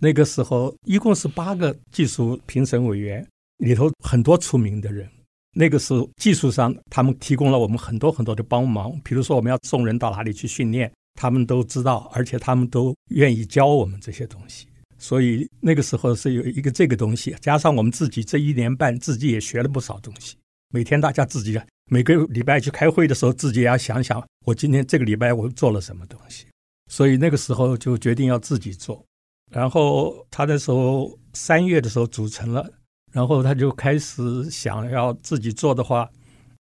[0.00, 3.24] 那个时候一共是八个技术评审委员，
[3.58, 5.08] 里头很多出名的人。
[5.52, 14.66] 那个时候技术上，他们提供了我们很多很多的帮忙，比如说我们要送人到哪里去训练，他们都知道，而且他们都愿意教我们这些东西。
[14.98, 20.36] 所以那个时候是有一个这个东西，加上我们自己这一年半自己也学了不少东西。
[20.70, 21.60] 每天大家自己
[21.90, 26.46] 每个礼拜去开会的时候，自己也要想想我今天这个礼拜我做了什么东西。
[26.88, 29.04] 所以那个时候就决定要自己做。
[29.52, 32.68] 然后他那时候三月的时候组成了，
[33.12, 36.08] 然后他就开始想要自己做的话，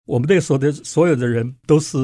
[0.06, 1.98] 我们那时候的所有的人都是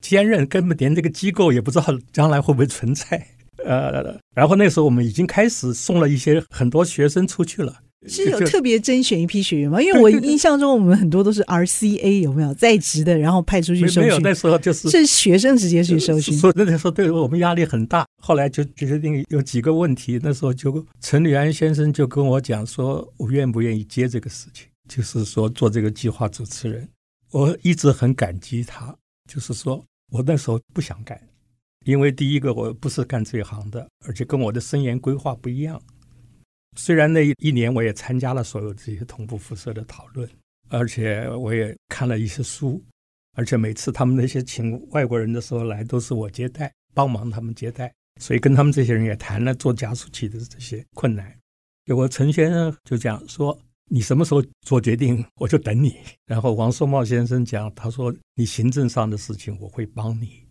[0.00, 3.24] 兼任，根本连这个机构也不知道将来会不会存在。
[3.64, 9.80] 呃，然后那时候我们已经开始送了一些很多学生出去了，是有特别甄选一批学员吗？
[9.80, 14.02] 因为我印象中我们很多都是 RCA 有没有在职的，然后派出去收训。
[14.02, 16.36] 没有，那时候就是是学生直接去收训。
[16.36, 18.06] 所以那时候对我们压力很大。
[18.22, 26.88] 后来就决定有几个问题，那时候就陈履安先生就跟我讲说，我愿不愿意接这个事情，就是说做这个计划主持人。
[27.30, 28.94] 我一直很感激他，
[29.30, 31.20] 就是说我那时候不想干。
[31.84, 35.80] 因为第一个我不是干这一行的，而且跟我的生涯规划不一样。
[36.76, 40.28] 虽然那一年我也参加了所有这些同步辐射的讨论，
[40.68, 42.82] 而且我也看了一些书，
[43.34, 51.34] 而且每次他们那些请外国人的时候来，都是我接待，帮忙他们接待，所以跟他们这些人也谈了做加速器的这些困难。
[51.86, 53.56] 结果陈先生就讲说
[53.88, 55.96] ：“你什么时候做决定，我就等你。”
[56.26, 60.42] 然后王颂茂先生讲：“他说你行政上的事情我会帮你。”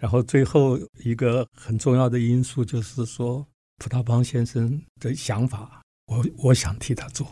[0.00, 3.46] 然后最后一个很重要的因素就是说，
[3.80, 7.26] 葡萄邦先生的想法，我我想替他做，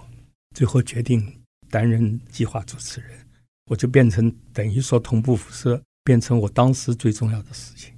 [0.57, 1.23] 最后决定
[1.71, 3.11] 担任计划主持人，
[3.67, 7.93] 我就变成等于说同步辐射变成我当时最重要的事情，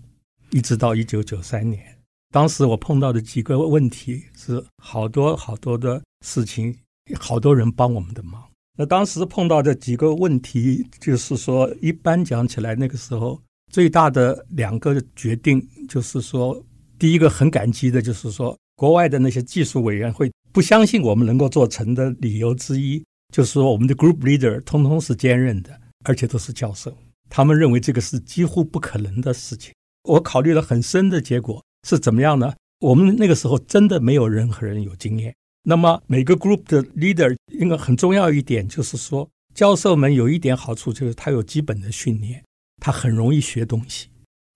[0.51, 1.97] 一直到一九九三年。
[2.31, 6.77] 当时我碰到的几个问题是好多好多的事情，
[7.21, 8.45] 好多人帮我们的忙。
[8.77, 13.41] 那当时碰到的几个问题，就是说，一般讲起来，那个时候
[13.73, 16.61] 最大的两个决定，就是说，
[17.01, 23.03] 第一个很感激的，就是说，国外的那些技术委员会不相信我们能够做成的理由之一，
[23.35, 26.97] 就是说，我们的 group leader 通通是兼任的，而且都是教授，
[27.29, 29.73] 他们认为这个是几乎不可能的事情。
[30.05, 31.61] 我考虑了很深的结果。
[31.89, 32.53] 是怎么样呢？
[32.81, 35.35] 我们那个时候真的没有任何人有经验。
[35.63, 42.45] 那么每个 group 的 leader 应该很重要一点就是说，教授们有一点好处就是他有基本的训练，
[42.83, 44.09] 他很容易学东西。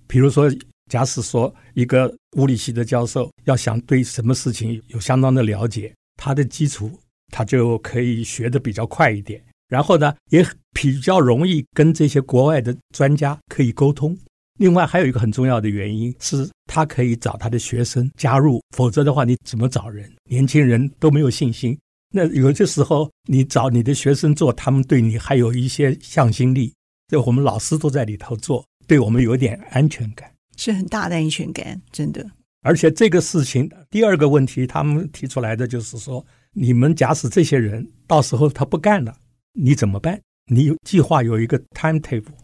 [0.07, 0.51] 比如说，
[0.91, 6.91] 假使说一个物理系的教授要想对什么事情有相当的了解，他的基础
[7.33, 9.43] 他就可以学得比较快一点。
[9.69, 14.17] 然后呢，也比较容易跟这些国外的专家可以沟通。
[14.59, 20.09] 另外还有一个很重要的原因是，他可以找他的学生加入，否则的话你怎么找人？
[20.31, 21.77] 年轻人都没有信心。
[22.13, 26.73] 那有些时候你找你的学生做，他们对你还有一些向心力。
[27.09, 32.25] 就我们老师都在里头做，对我们有点安全感，是很大的安全感，真的。
[32.63, 39.15] 而且这个事情第二个问题，他们提出来的就是说，你们假使这些人到时候他不干了，
[39.53, 40.21] 你怎么办？
[40.47, 42.35] 你有计划有一个 timetable。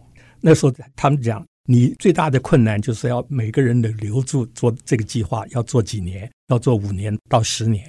[0.41, 1.45] 那时候他们讲。
[1.67, 7.87] 你最大的困难就是要每个人的留住做这个计划，要做几年，要做五年到十年。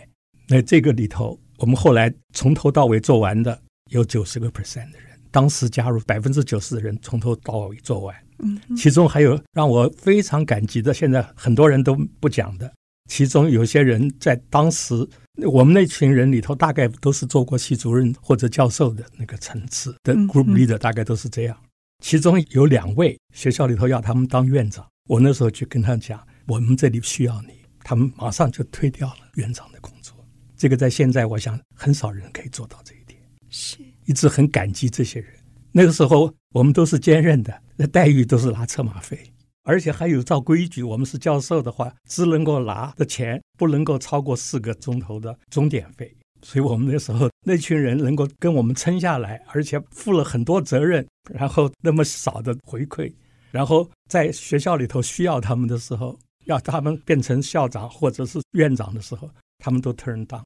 [0.48, 3.60] 那这个里头，我们后来从头到尾做完的
[3.90, 8.16] 有九十个 percent 的人，当时加入百分之九十的人从头到尾做完。
[8.42, 12.72] 嗯，其中还有让我非常感激的，现在很多人都不讲的，
[13.10, 15.08] 其中有些人在当时
[15.44, 21.58] 我们那群人里头，大概都是做过系主任或者教授的那个层次的 group leader，大概都是这样。
[22.04, 30.16] 其中有两位学校里头要他们当院长，我那时候就跟他讲，我们这里需要你，他们马上就推掉了院长的工作。
[30.58, 33.20] 这个在现在，我想很少人可以做到这一点。
[33.50, 35.30] 是，一直很感激这些人。
[35.72, 39.32] 那个时候我们都是兼任的，那待遇都是拿车马费，
[39.64, 46.14] 而且还有照规矩，我们是教授的话，只能够拿的钱不能够超过四个钟头的钟点费。
[46.44, 53.14] 所以我们那时候那群人能够跟我们撑下来，而且负了很多责任，然后那么少的回馈，
[53.52, 59.30] 然后在学校里头需要他们的时候，要他们变成校长或者是院长的时候，
[59.60, 60.42] 他们都 turn down。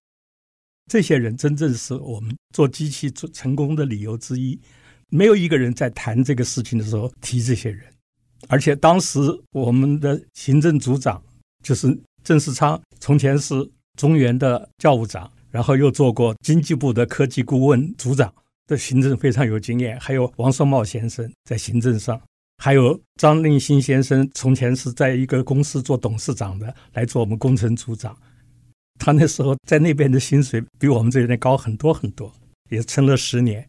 [0.91, 4.59] 这些人真正是我们做机器做成功的理由之一。
[5.09, 7.83] 没有一个人在谈这个事情的时候提这些人，
[8.47, 9.19] 而且当时
[9.51, 11.21] 我们的行政组长
[11.63, 13.53] 就是郑世昌，从前是
[13.97, 15.31] 中原的教务长。
[15.51, 18.29] 然后又做过经济部的科技顾问组长
[18.67, 22.21] 的行政非常有经验，还有王双茂先生在行政上，
[22.57, 28.13] 还有张令新先生从前是在一个公司做董事长的，来做我们工程组长。
[28.99, 32.29] 他那时候在那边的薪水比我们这边高很多很多，
[32.69, 33.65] 也撑了十年。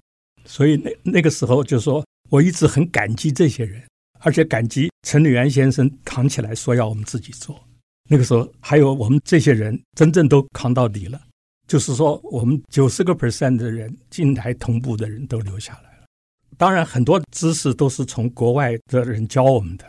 [0.47, 3.83] 所以那那个时候就说，我一直很感激这些人，
[4.21, 7.61] 而且感激陈履安先生扛起来说要我们自己做。
[8.09, 11.21] 那个时候还有我们这些人真正都扛到底了。
[11.67, 16.07] 就是说，我们九十个 percent 的人进台同步的人都留下来了。
[16.57, 19.85] 当然，很多知识都是从国外的人教我们的，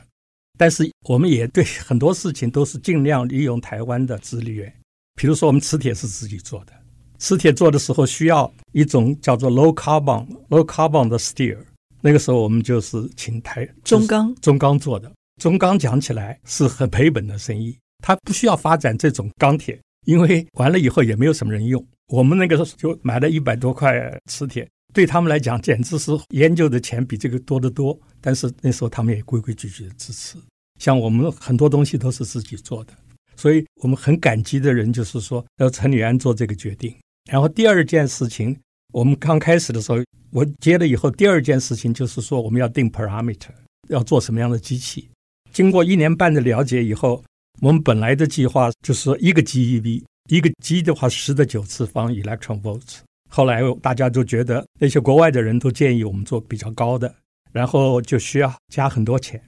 [0.57, 4.73] 但是我们也对很多事情都是尽量利用台湾的资源。
[5.13, 6.73] 比如说，我们磁铁是自己做的，
[7.19, 11.57] 磁铁做的时候需要一种叫做 low carbon low carbon 的 steel，
[12.01, 15.11] 那个时候我们就是请台中钢中钢做的。
[15.41, 19.79] 中钢讲起来是很赔本的生意，它不需要发展这种钢铁。
[20.05, 23.93] 因为完了以后也没有什么人用，我们那个时候就买了一百多块
[24.31, 27.99] 磁铁，对他们来讲简直是研究的钱比这个多得多。
[28.21, 30.37] 但是那时候他们也规规矩矩的支持，
[30.79, 32.93] 像我们很多东西都是自己做的，
[33.35, 36.95] 所以我们很感激的人就是说要陈履安做这个决定。
[37.29, 38.57] 然后第二件事情，
[38.93, 39.99] 我们刚开始的时候
[40.31, 43.51] 我接了以后，第二件事情就是说我们要定 parameter，
[43.89, 45.09] 要做什么样的机器。
[45.51, 47.23] 经过一年半的了解以后。
[47.59, 52.99] 我们本来的计划就是说一个 GeV，一个 G 的话十的九次方 electron volts。
[53.31, 57.11] 后来大家都觉得那些国外的人都建议我们做比较高的，
[57.51, 59.41] 然后就需要加很多钱。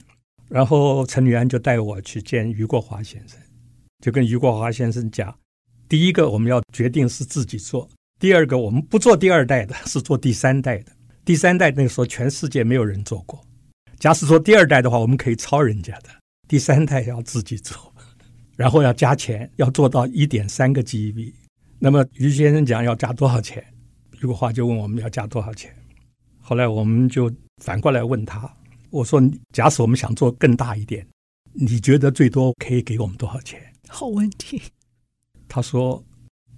[0.47, 3.39] 然后陈履安就带我去见余国华先生，
[4.03, 5.31] 就跟余国华先生讲，
[5.89, 10.91] 第一个我们要决定是自己做，第二个我们不做第二代的， 是做第三代的。
[11.25, 13.43] 第三代那个时候全世界没有人做过，
[13.99, 16.09] 假使说第二代的话，我们可以抄人家的。
[16.47, 17.75] 第三代要自己做，
[18.55, 21.33] 然后要加钱，要做到一点三个 GeV。
[21.79, 23.63] 那么于先生讲要加多少钱？
[24.21, 25.75] 余国华就问我们要加多少钱。
[26.39, 27.31] 后来我们就
[27.63, 28.51] 反过来问他，
[28.91, 29.21] 我说：
[29.53, 31.07] 假使我们想做更大一点，
[31.53, 33.59] 你觉得最多可以给我们多少钱？
[33.87, 34.61] 好问题。
[35.49, 36.01] 他说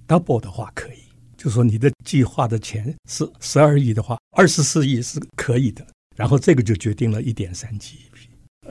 [0.07, 0.99] ：double 的话可以，
[1.35, 5.83] 就说你的计划的钱是十二亿的话，二十四亿是可以的。
[6.15, 7.97] 然后这个就决定了一点三 GeV。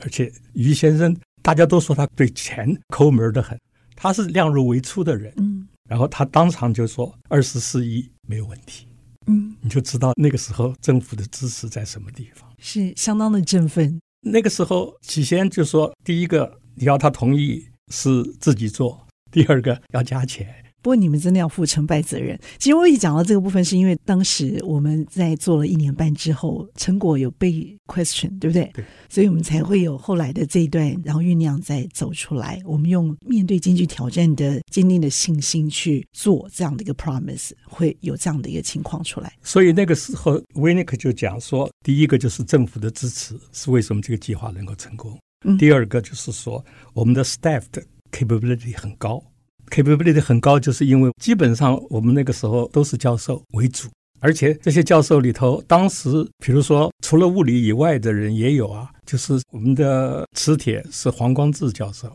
[0.01, 3.59] 而且于先生大家都说他对钱抠门的很，
[3.95, 8.87] 他是量入为出的人，嗯，然后他当场就说二十四亿没有问题，
[9.25, 13.99] 嗯，你就知道那个时候政府的支持在什么地方，是相当的振奋。
[14.21, 20.47] 那个时候起先就说，第一个你要他同意是自己做，第二个要加钱。
[20.83, 22.35] 不过你们真的要负成败责任。
[22.57, 28.67] 其实我一讲到这个部分，是因为当时我们在做了一年半之后，成果有被 question，对不对？
[28.73, 28.83] 对。
[29.07, 32.59] 所以我们才会有后来的这一段，然后酝酿再走出来。
[32.65, 39.31] 我们用面对经济挑战的坚定的信心去做这样的一个 promise，会有这样的一个情况出来。
[39.43, 45.15] 所以那个时候，Winnick 就讲说，第一个就是政府的支持是为什么这个计划能够成功。
[45.45, 45.55] 嗯。
[45.59, 49.23] 第二个就是说，我们的 staff 的 capability 很高。
[49.69, 53.87] capability 很高，就是因为基本上我们那个时候都是教授为主，
[54.19, 56.09] 而且这些教授里头，当时
[56.39, 62.11] 比如说除了物理以外的人也有啊，就是我们的磁铁是黄光智教授，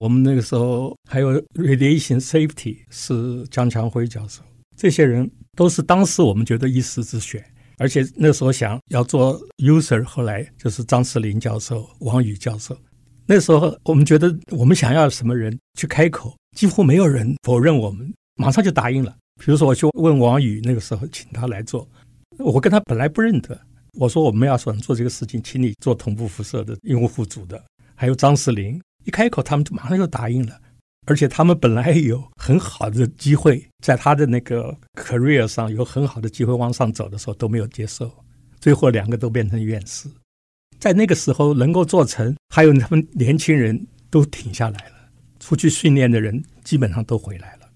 [0.00, 4.42] 我们那个时候还有 radiation safety 是江强辉教授，
[4.76, 7.42] 这些人都是当时我们觉得一时之选，
[7.78, 12.76] 而且那时候想要做 user，后来就是张世林教授、王宇教授，
[13.30, 16.34] 那时候我们觉得我们想要什么人去开口。
[16.56, 19.14] 几乎没有人否认我们，马上就答应了。
[19.38, 21.86] 比如说，我去问王宇，那个时候请他来做，
[22.38, 23.56] 我跟他本来不认得。
[23.98, 27.62] 我说我们要想做这个事情，请你做同步辐射的用户组的。
[27.94, 30.58] 还有张世林，一开口他们就马上就答应了。
[31.06, 38.10] 而且他们本来有很好的机会，在他的那个 career 上有很好的机会往上走的时候都没有接受，
[38.58, 40.08] 最后两个都变成院士。
[40.78, 44.94] 在那个时候能够做成，还有他们年轻人都挺下来了。
[45.40, 47.68] 出去训练的人基本上都回来了。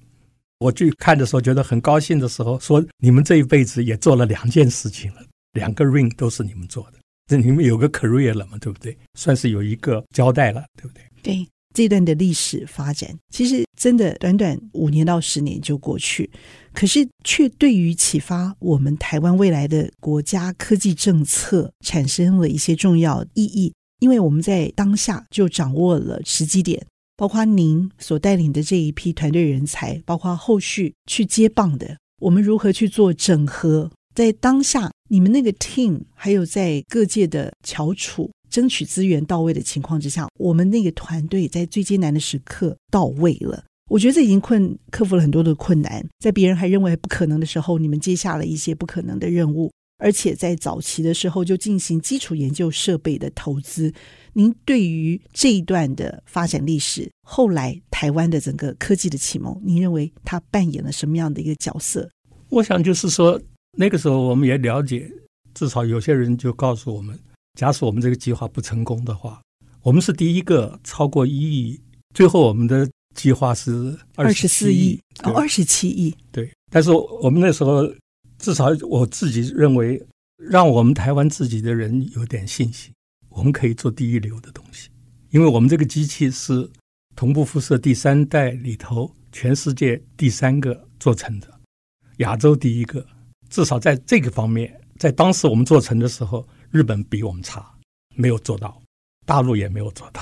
[0.58, 5.20] 我去看的时候觉得很高兴的时候，说你们这一辈子也做了两件事情了，
[5.52, 8.96] 两个 ring 都是你们做的，这你们有个 career 了嘛，对不对？
[9.18, 11.02] 算是有一个交代了，对不对？
[11.22, 16.30] 对，这段的历史发展，其实真的短短五年到十年就过去，
[16.72, 26.84] 可是却对于启发我们台湾未来的国家科技政策产生了一些重要意义，因为我们在当下就掌握了时机点。
[27.14, 33.90] 包括您所带领的这一批团队人才，包括后续去接棒的，我们如何去做整合？
[34.14, 43.64] 在当下，你们那个 team 还有在各界的翘楚，争取资源到位的情况之下，我们那个团队在最艰难的时刻到位了。
[43.92, 49.70] 我觉得这已经困克服了很多的困难，在别人还认为不可能的时候，你们接下了一些不可能的任务。
[49.98, 53.92] 而且在早期的时候就进行基础研究设备的投资。
[54.32, 62.08] 您对于这一段的发展历史，后来台湾的整个科技的启蒙，您认为它扮演了什么样的一个角色？
[62.48, 63.38] 我想就是说，
[63.76, 65.06] 那个时候我们也了解，
[65.52, 67.16] 至少有些人就告诉我们，
[67.60, 69.42] 假使我们这个计划不成功的话，
[69.82, 71.78] 我们是第一个超过一亿，
[72.14, 76.14] 最后我们的计划是二十四亿哦，二十七亿。
[76.30, 77.92] 对，但是我们那时候。
[78.38, 80.04] 至少我自己认为，
[80.36, 82.92] 让我们台湾自己的人有点信心，
[83.28, 84.88] 我们可以做第一流的东西，
[85.30, 86.68] 因为我们这个机器是
[87.14, 91.48] 同步辐射第三代里头全世界第三个做成的，
[92.16, 93.06] 亚洲第一个。
[93.48, 97.72] 至少在这个方面，在当时我们做成的时候，日本比我们差，
[98.16, 98.82] 没有做到，
[99.24, 100.20] 大陆也没有做到。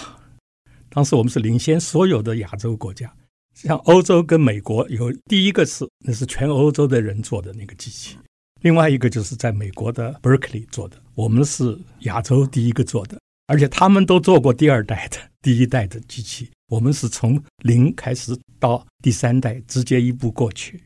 [0.90, 3.10] 当时我们是领先所有的亚洲国家。
[3.54, 8.16] 像欧洲跟美国有第一个是，那是全欧洲的人做的那个机器，
[8.62, 20.80] 另外一个就是在美国的 Berkeley 做的，我们是亚洲第一个做的，而且他们都做过第二代的，第一代的机器，我们是从零开始到第三代直接一步过去，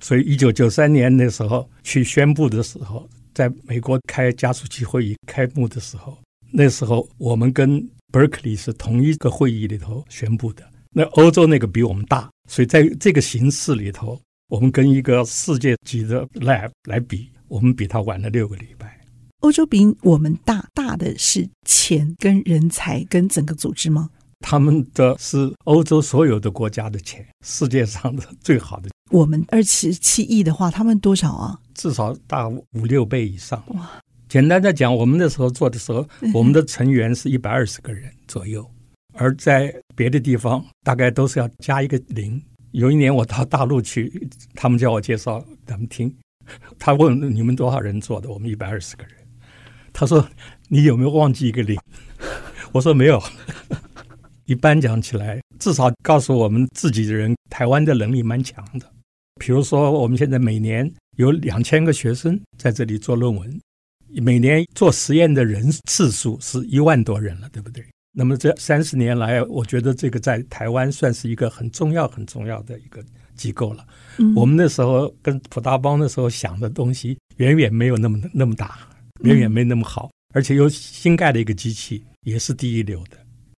[0.00, 6.18] 所以一九九三年那时候去宣布的时候，在美国开加速器会议开幕的时候，
[6.50, 10.62] 那时候我们跟 Berkeley 是同一个会议里头宣布的。
[10.94, 19.00] 那欧洲那个比我们大，所以在这个形式里头，我们跟一个世界级的 lab 来比，我们比他晚了六个礼拜。
[19.40, 24.10] 欧洲比我们大，大的是钱跟人才跟整个组织吗？
[24.40, 28.90] 他们的是欧洲所有的国家的钱，世界上的最好的。
[29.10, 31.58] 我们二十七亿的话，他们多少啊？
[31.74, 33.62] 至少大五六倍以上。
[33.68, 33.90] 哇！
[34.32, 38.66] 简单的讲，我们那时候做的时候，我们的成员是一百二十个人左右，
[39.12, 42.42] 而在别的地方大概都是要加一个零。
[42.70, 44.10] 有一年我到大陆去，
[44.54, 46.10] 他们叫我介绍他们听，
[46.78, 48.30] 他问你们多少人做的？
[48.30, 49.12] 我们一百二十个人。
[49.92, 50.26] 他说
[50.70, 51.78] ：“你有没有忘记一个零？”
[52.72, 53.22] 我说：“没有。”
[54.48, 58.90] 一般讲起来，至少告诉我们自己的人，台湾的能力蛮强的。
[59.38, 63.60] 比如说，我们现在每年有两千个学生在这里做论文，
[64.20, 67.84] 每年做实验的人次数是一万多人了，对不对？
[68.14, 73.02] 那么这三十年来，我觉得这个在台湾算是一个很重要、很重要的一个
[73.34, 73.86] 机构了。
[74.18, 78.78] 嗯、我们那时候跟普大邦的时候想的东西，远远没有那么那么大。
[79.20, 83.16] 远远没那么好，而且又新盖的一个机器，也是第一流的。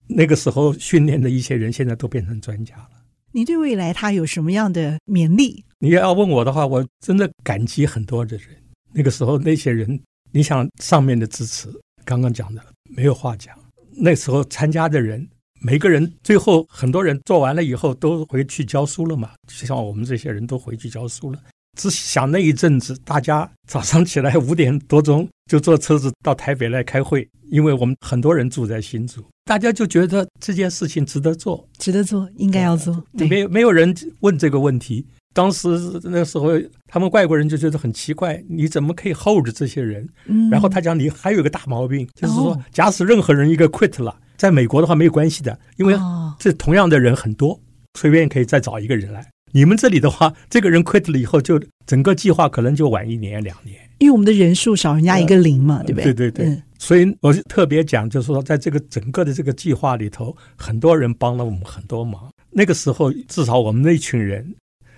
[0.08, 2.90] 那个时候训练的一些人，现在都变成专家了。
[3.30, 5.64] 你对未来他有什么样的勉励？
[5.78, 8.46] 你要问我的话，我真的感激很多的人。
[8.92, 10.00] 那个时候那些人，
[10.34, 11.68] 你想上面的支持，
[12.06, 12.64] 刚刚讲的
[12.96, 13.54] 没有话讲。
[13.94, 15.28] 那时候参加的人，
[15.60, 21.38] 每个人最后很多人做完了以后都回去教书了嘛，就像我们这些人都回去教书了。
[21.78, 33.02] 只想那一阵子，大家早上起来五点多钟就坐车子到台北来开会，因为我们很多人住在新竹，大家就觉得这件事情值得做，值得做，应该要做。
[33.16, 35.06] 对，没有没有人问这个问题。
[35.34, 35.68] 当时
[36.02, 36.50] 那时候，
[36.86, 40.06] 他们外国人就觉得很奇怪，你怎么可以 hold 着这些人？
[40.26, 45.96] 嗯，然后他讲，你还有一个大毛病，就是说，假使任何人一个 quit 了，在美国的话没有关系的，因为
[46.38, 47.58] 这同样的人很多，
[47.98, 49.26] 随便可以再找一个人来。
[49.52, 56.14] 你们这里的话，这个人 quit 了以后，就整个计划可能就晚一年两年，因为我们的人数少，人家一个零嘛，呃、对不对？
[56.14, 56.46] 对对对。
[56.46, 62.30] 嗯、所以我特别讲，就是说，在这个整个的这个计划里头，很多人帮了我们很多忙。
[62.50, 64.54] 那个时候，至少我们那群人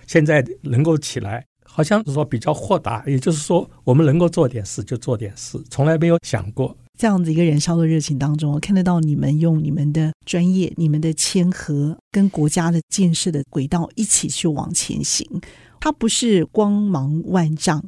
[0.07, 6.75] 现在能够起来，好像是说比较豁达，也就是说，我们能够做点事就做点事，从来没有想过。
[6.97, 15.27] 这样子一个燃烧的热情当中，我看得到你们用你们的专业、你们的谦和，跟国家的建设的轨道一起去往前行。
[15.81, 17.83] 它不是光芒万丈，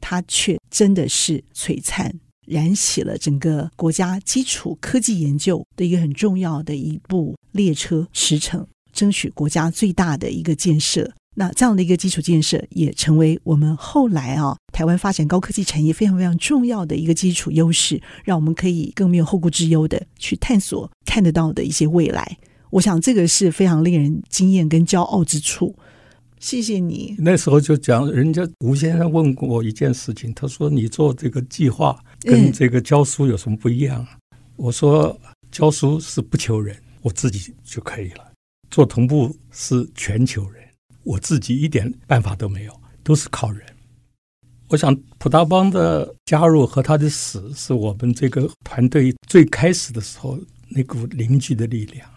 [0.00, 2.14] 它却真的是璀璨，
[2.46, 11.12] 燃起了整个国家基础科技研究的一个很重要的一部列车驰骋，争取国家最大的一个建设。
[11.34, 22.36] 那这样的一个基础建设，也成为我们后来啊台湾发展高科技产业非常非常重要的一个基础优势，让我们可以更没有后顾之忧的去探索看得到的一些未来。
[22.70, 25.74] 我想这个是非常令人惊艳跟骄傲之处。
[26.40, 27.14] 谢谢你。
[27.18, 35.18] 那时候就讲，人家吴先生问过我一件事情，他说：“你做这个计划跟这个教书有什么不一样？”嗯、我说
[35.50, 38.24] ：“教书是不求人，我自己就可以了；
[38.70, 40.62] 做同步是全球人。”
[41.04, 43.62] 我自己一点办法都没有，都是靠人。
[44.68, 50.38] 我想普大邦的加入和他的死，是我们这个团队最开始的时候
[50.70, 52.08] 那股凝聚的力量。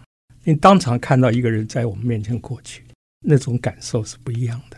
[0.46, 2.84] 你当场看到一个人在我们面前过去，
[3.20, 4.78] 那种感受是不一样的。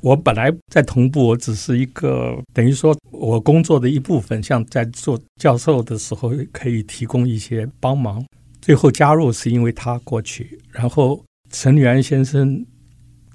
[0.00, 8.26] 我本来在同步，我只是一个等于说我工作的一部分，像在做教授的时候可以提供一些帮忙。
[8.60, 12.66] 最后加入是因为他过去，然后陈履安先生。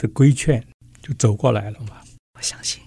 [0.02, 0.62] 的规劝
[1.02, 1.98] 就走过来了嘛。
[2.34, 2.82] 我相信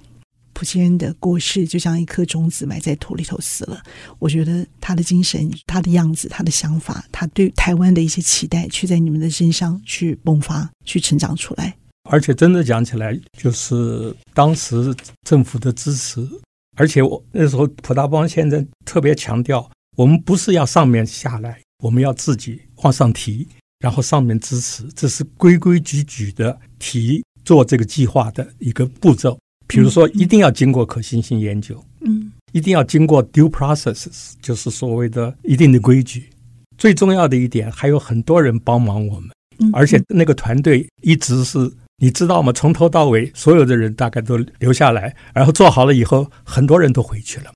[0.53, 3.81] 普先生的过世就像一颗种子埋在土里头死了。
[4.19, 11.77] 我觉得他的精神、他的样子、他的想法、他对台湾的一些期待，却在你们的身上去迸发、去成长出来。
[12.11, 16.29] 而且真的讲起来，就是当时政府的支持。
[16.77, 23.49] 而且我那时候普大邦现在特别强调，我们不是要上面下来，我们要自己往上提。
[23.85, 29.39] 然后上面支持，这是规规矩矩的提做这个计划的一个步骤。
[29.67, 36.31] 比如说，一定要经过可行性研究，嗯，一定要经过 due processes，就是所谓的一定的规矩。
[36.79, 39.29] 最重要的一点，还有很多人帮忙我们，
[39.75, 42.51] 而且那个团队一直是，你知道吗？
[42.55, 47.53] 从头到尾，所有的人大概都留下来，然后做好了以后，很多人都回去了。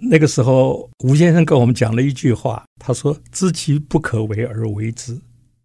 [0.00, 5.18] 那个时候，吴先生跟我们讲了一句话，他说：“知其不可为而为之。”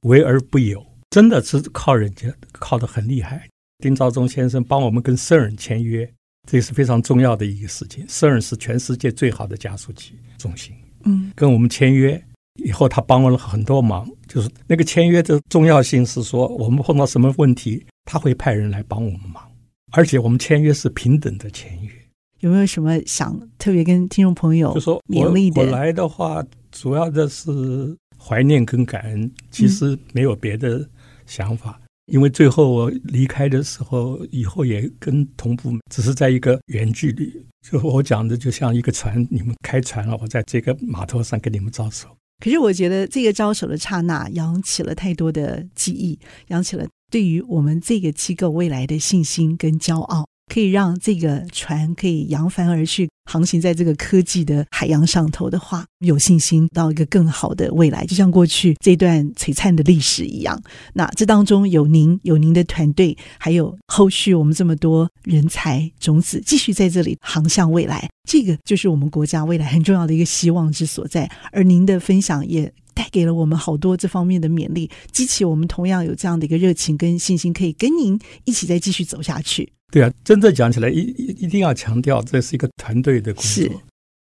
[0.07, 3.47] 为而不有，真的是靠人家，靠得很厉害。
[3.79, 6.11] 丁肇中先生帮我们跟 CERN 签约，
[6.49, 8.05] 这是非常重要的一个事情。
[8.07, 12.19] CERN 是全世界最好的加速器中心，嗯，跟我们签约
[12.63, 14.09] 以后，他帮了很多忙。
[14.27, 19.43] 就是那个签约的重要性是说，我们碰到什么问题，他会派人来帮我们忙，
[19.91, 21.91] 而且我们签约是平等的签约。
[22.39, 25.61] 有没有什么想特别跟听众朋友就说勉励的？
[25.61, 27.95] 我，我来的话，主要的是。
[28.19, 30.89] 怀念跟感恩，其实没有别的
[31.25, 31.79] 想法。
[31.81, 37.29] 嗯因为最后我离开的时候，以后也跟同步，只是在一个远距离。
[37.69, 42.07] 就我讲的，就像一个船，你们开船了，我在这个码头上跟你们招手。
[42.41, 50.25] 可是我觉得这个招手的刹那，扬起了太多的记忆，扬起了对于我们这个机构未来的信心跟骄傲。
[50.53, 60.61] 可以让这个船可以扬帆而去，航行在这个科技的海洋上头的话，有信心到一个更好的未来，就像过去这段璀璨的历史一样。
[60.93, 71.29] 那这当中有您，有您的团队，还有后续我们这么多人才种子，继续在这里航向未来，这个就是我们国家未来很重要的一个希望之所在。
[71.51, 79.73] 而您的分享也带给了我们好多这方面的勉励，激起我们同样有这样的一个热情跟信心，可以跟您一起再继续走下去。
[79.91, 83.81] 对啊，真正讲起来，一一一定要强调，这是一个团队的工作，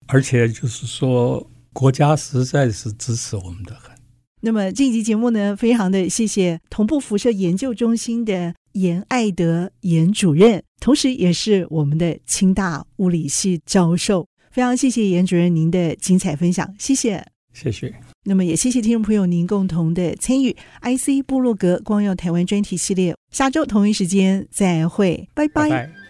[0.09, 3.91] 而且就是说，国家实在是支持我们的很。
[4.43, 18.14] 那么这一集节目呢，非常的谢谢同步辐射研究中心的严爱德严主任，同时也是我们的清大物理系教授，非常谢谢严主任您的精彩分享，谢谢，谢谢。
[18.25, 25.69] 那么也谢谢听众朋友您共同的参与，IC 部落格光耀台湾专题系列，下周同一时间再会，拜拜。
[25.69, 26.04] 拜拜。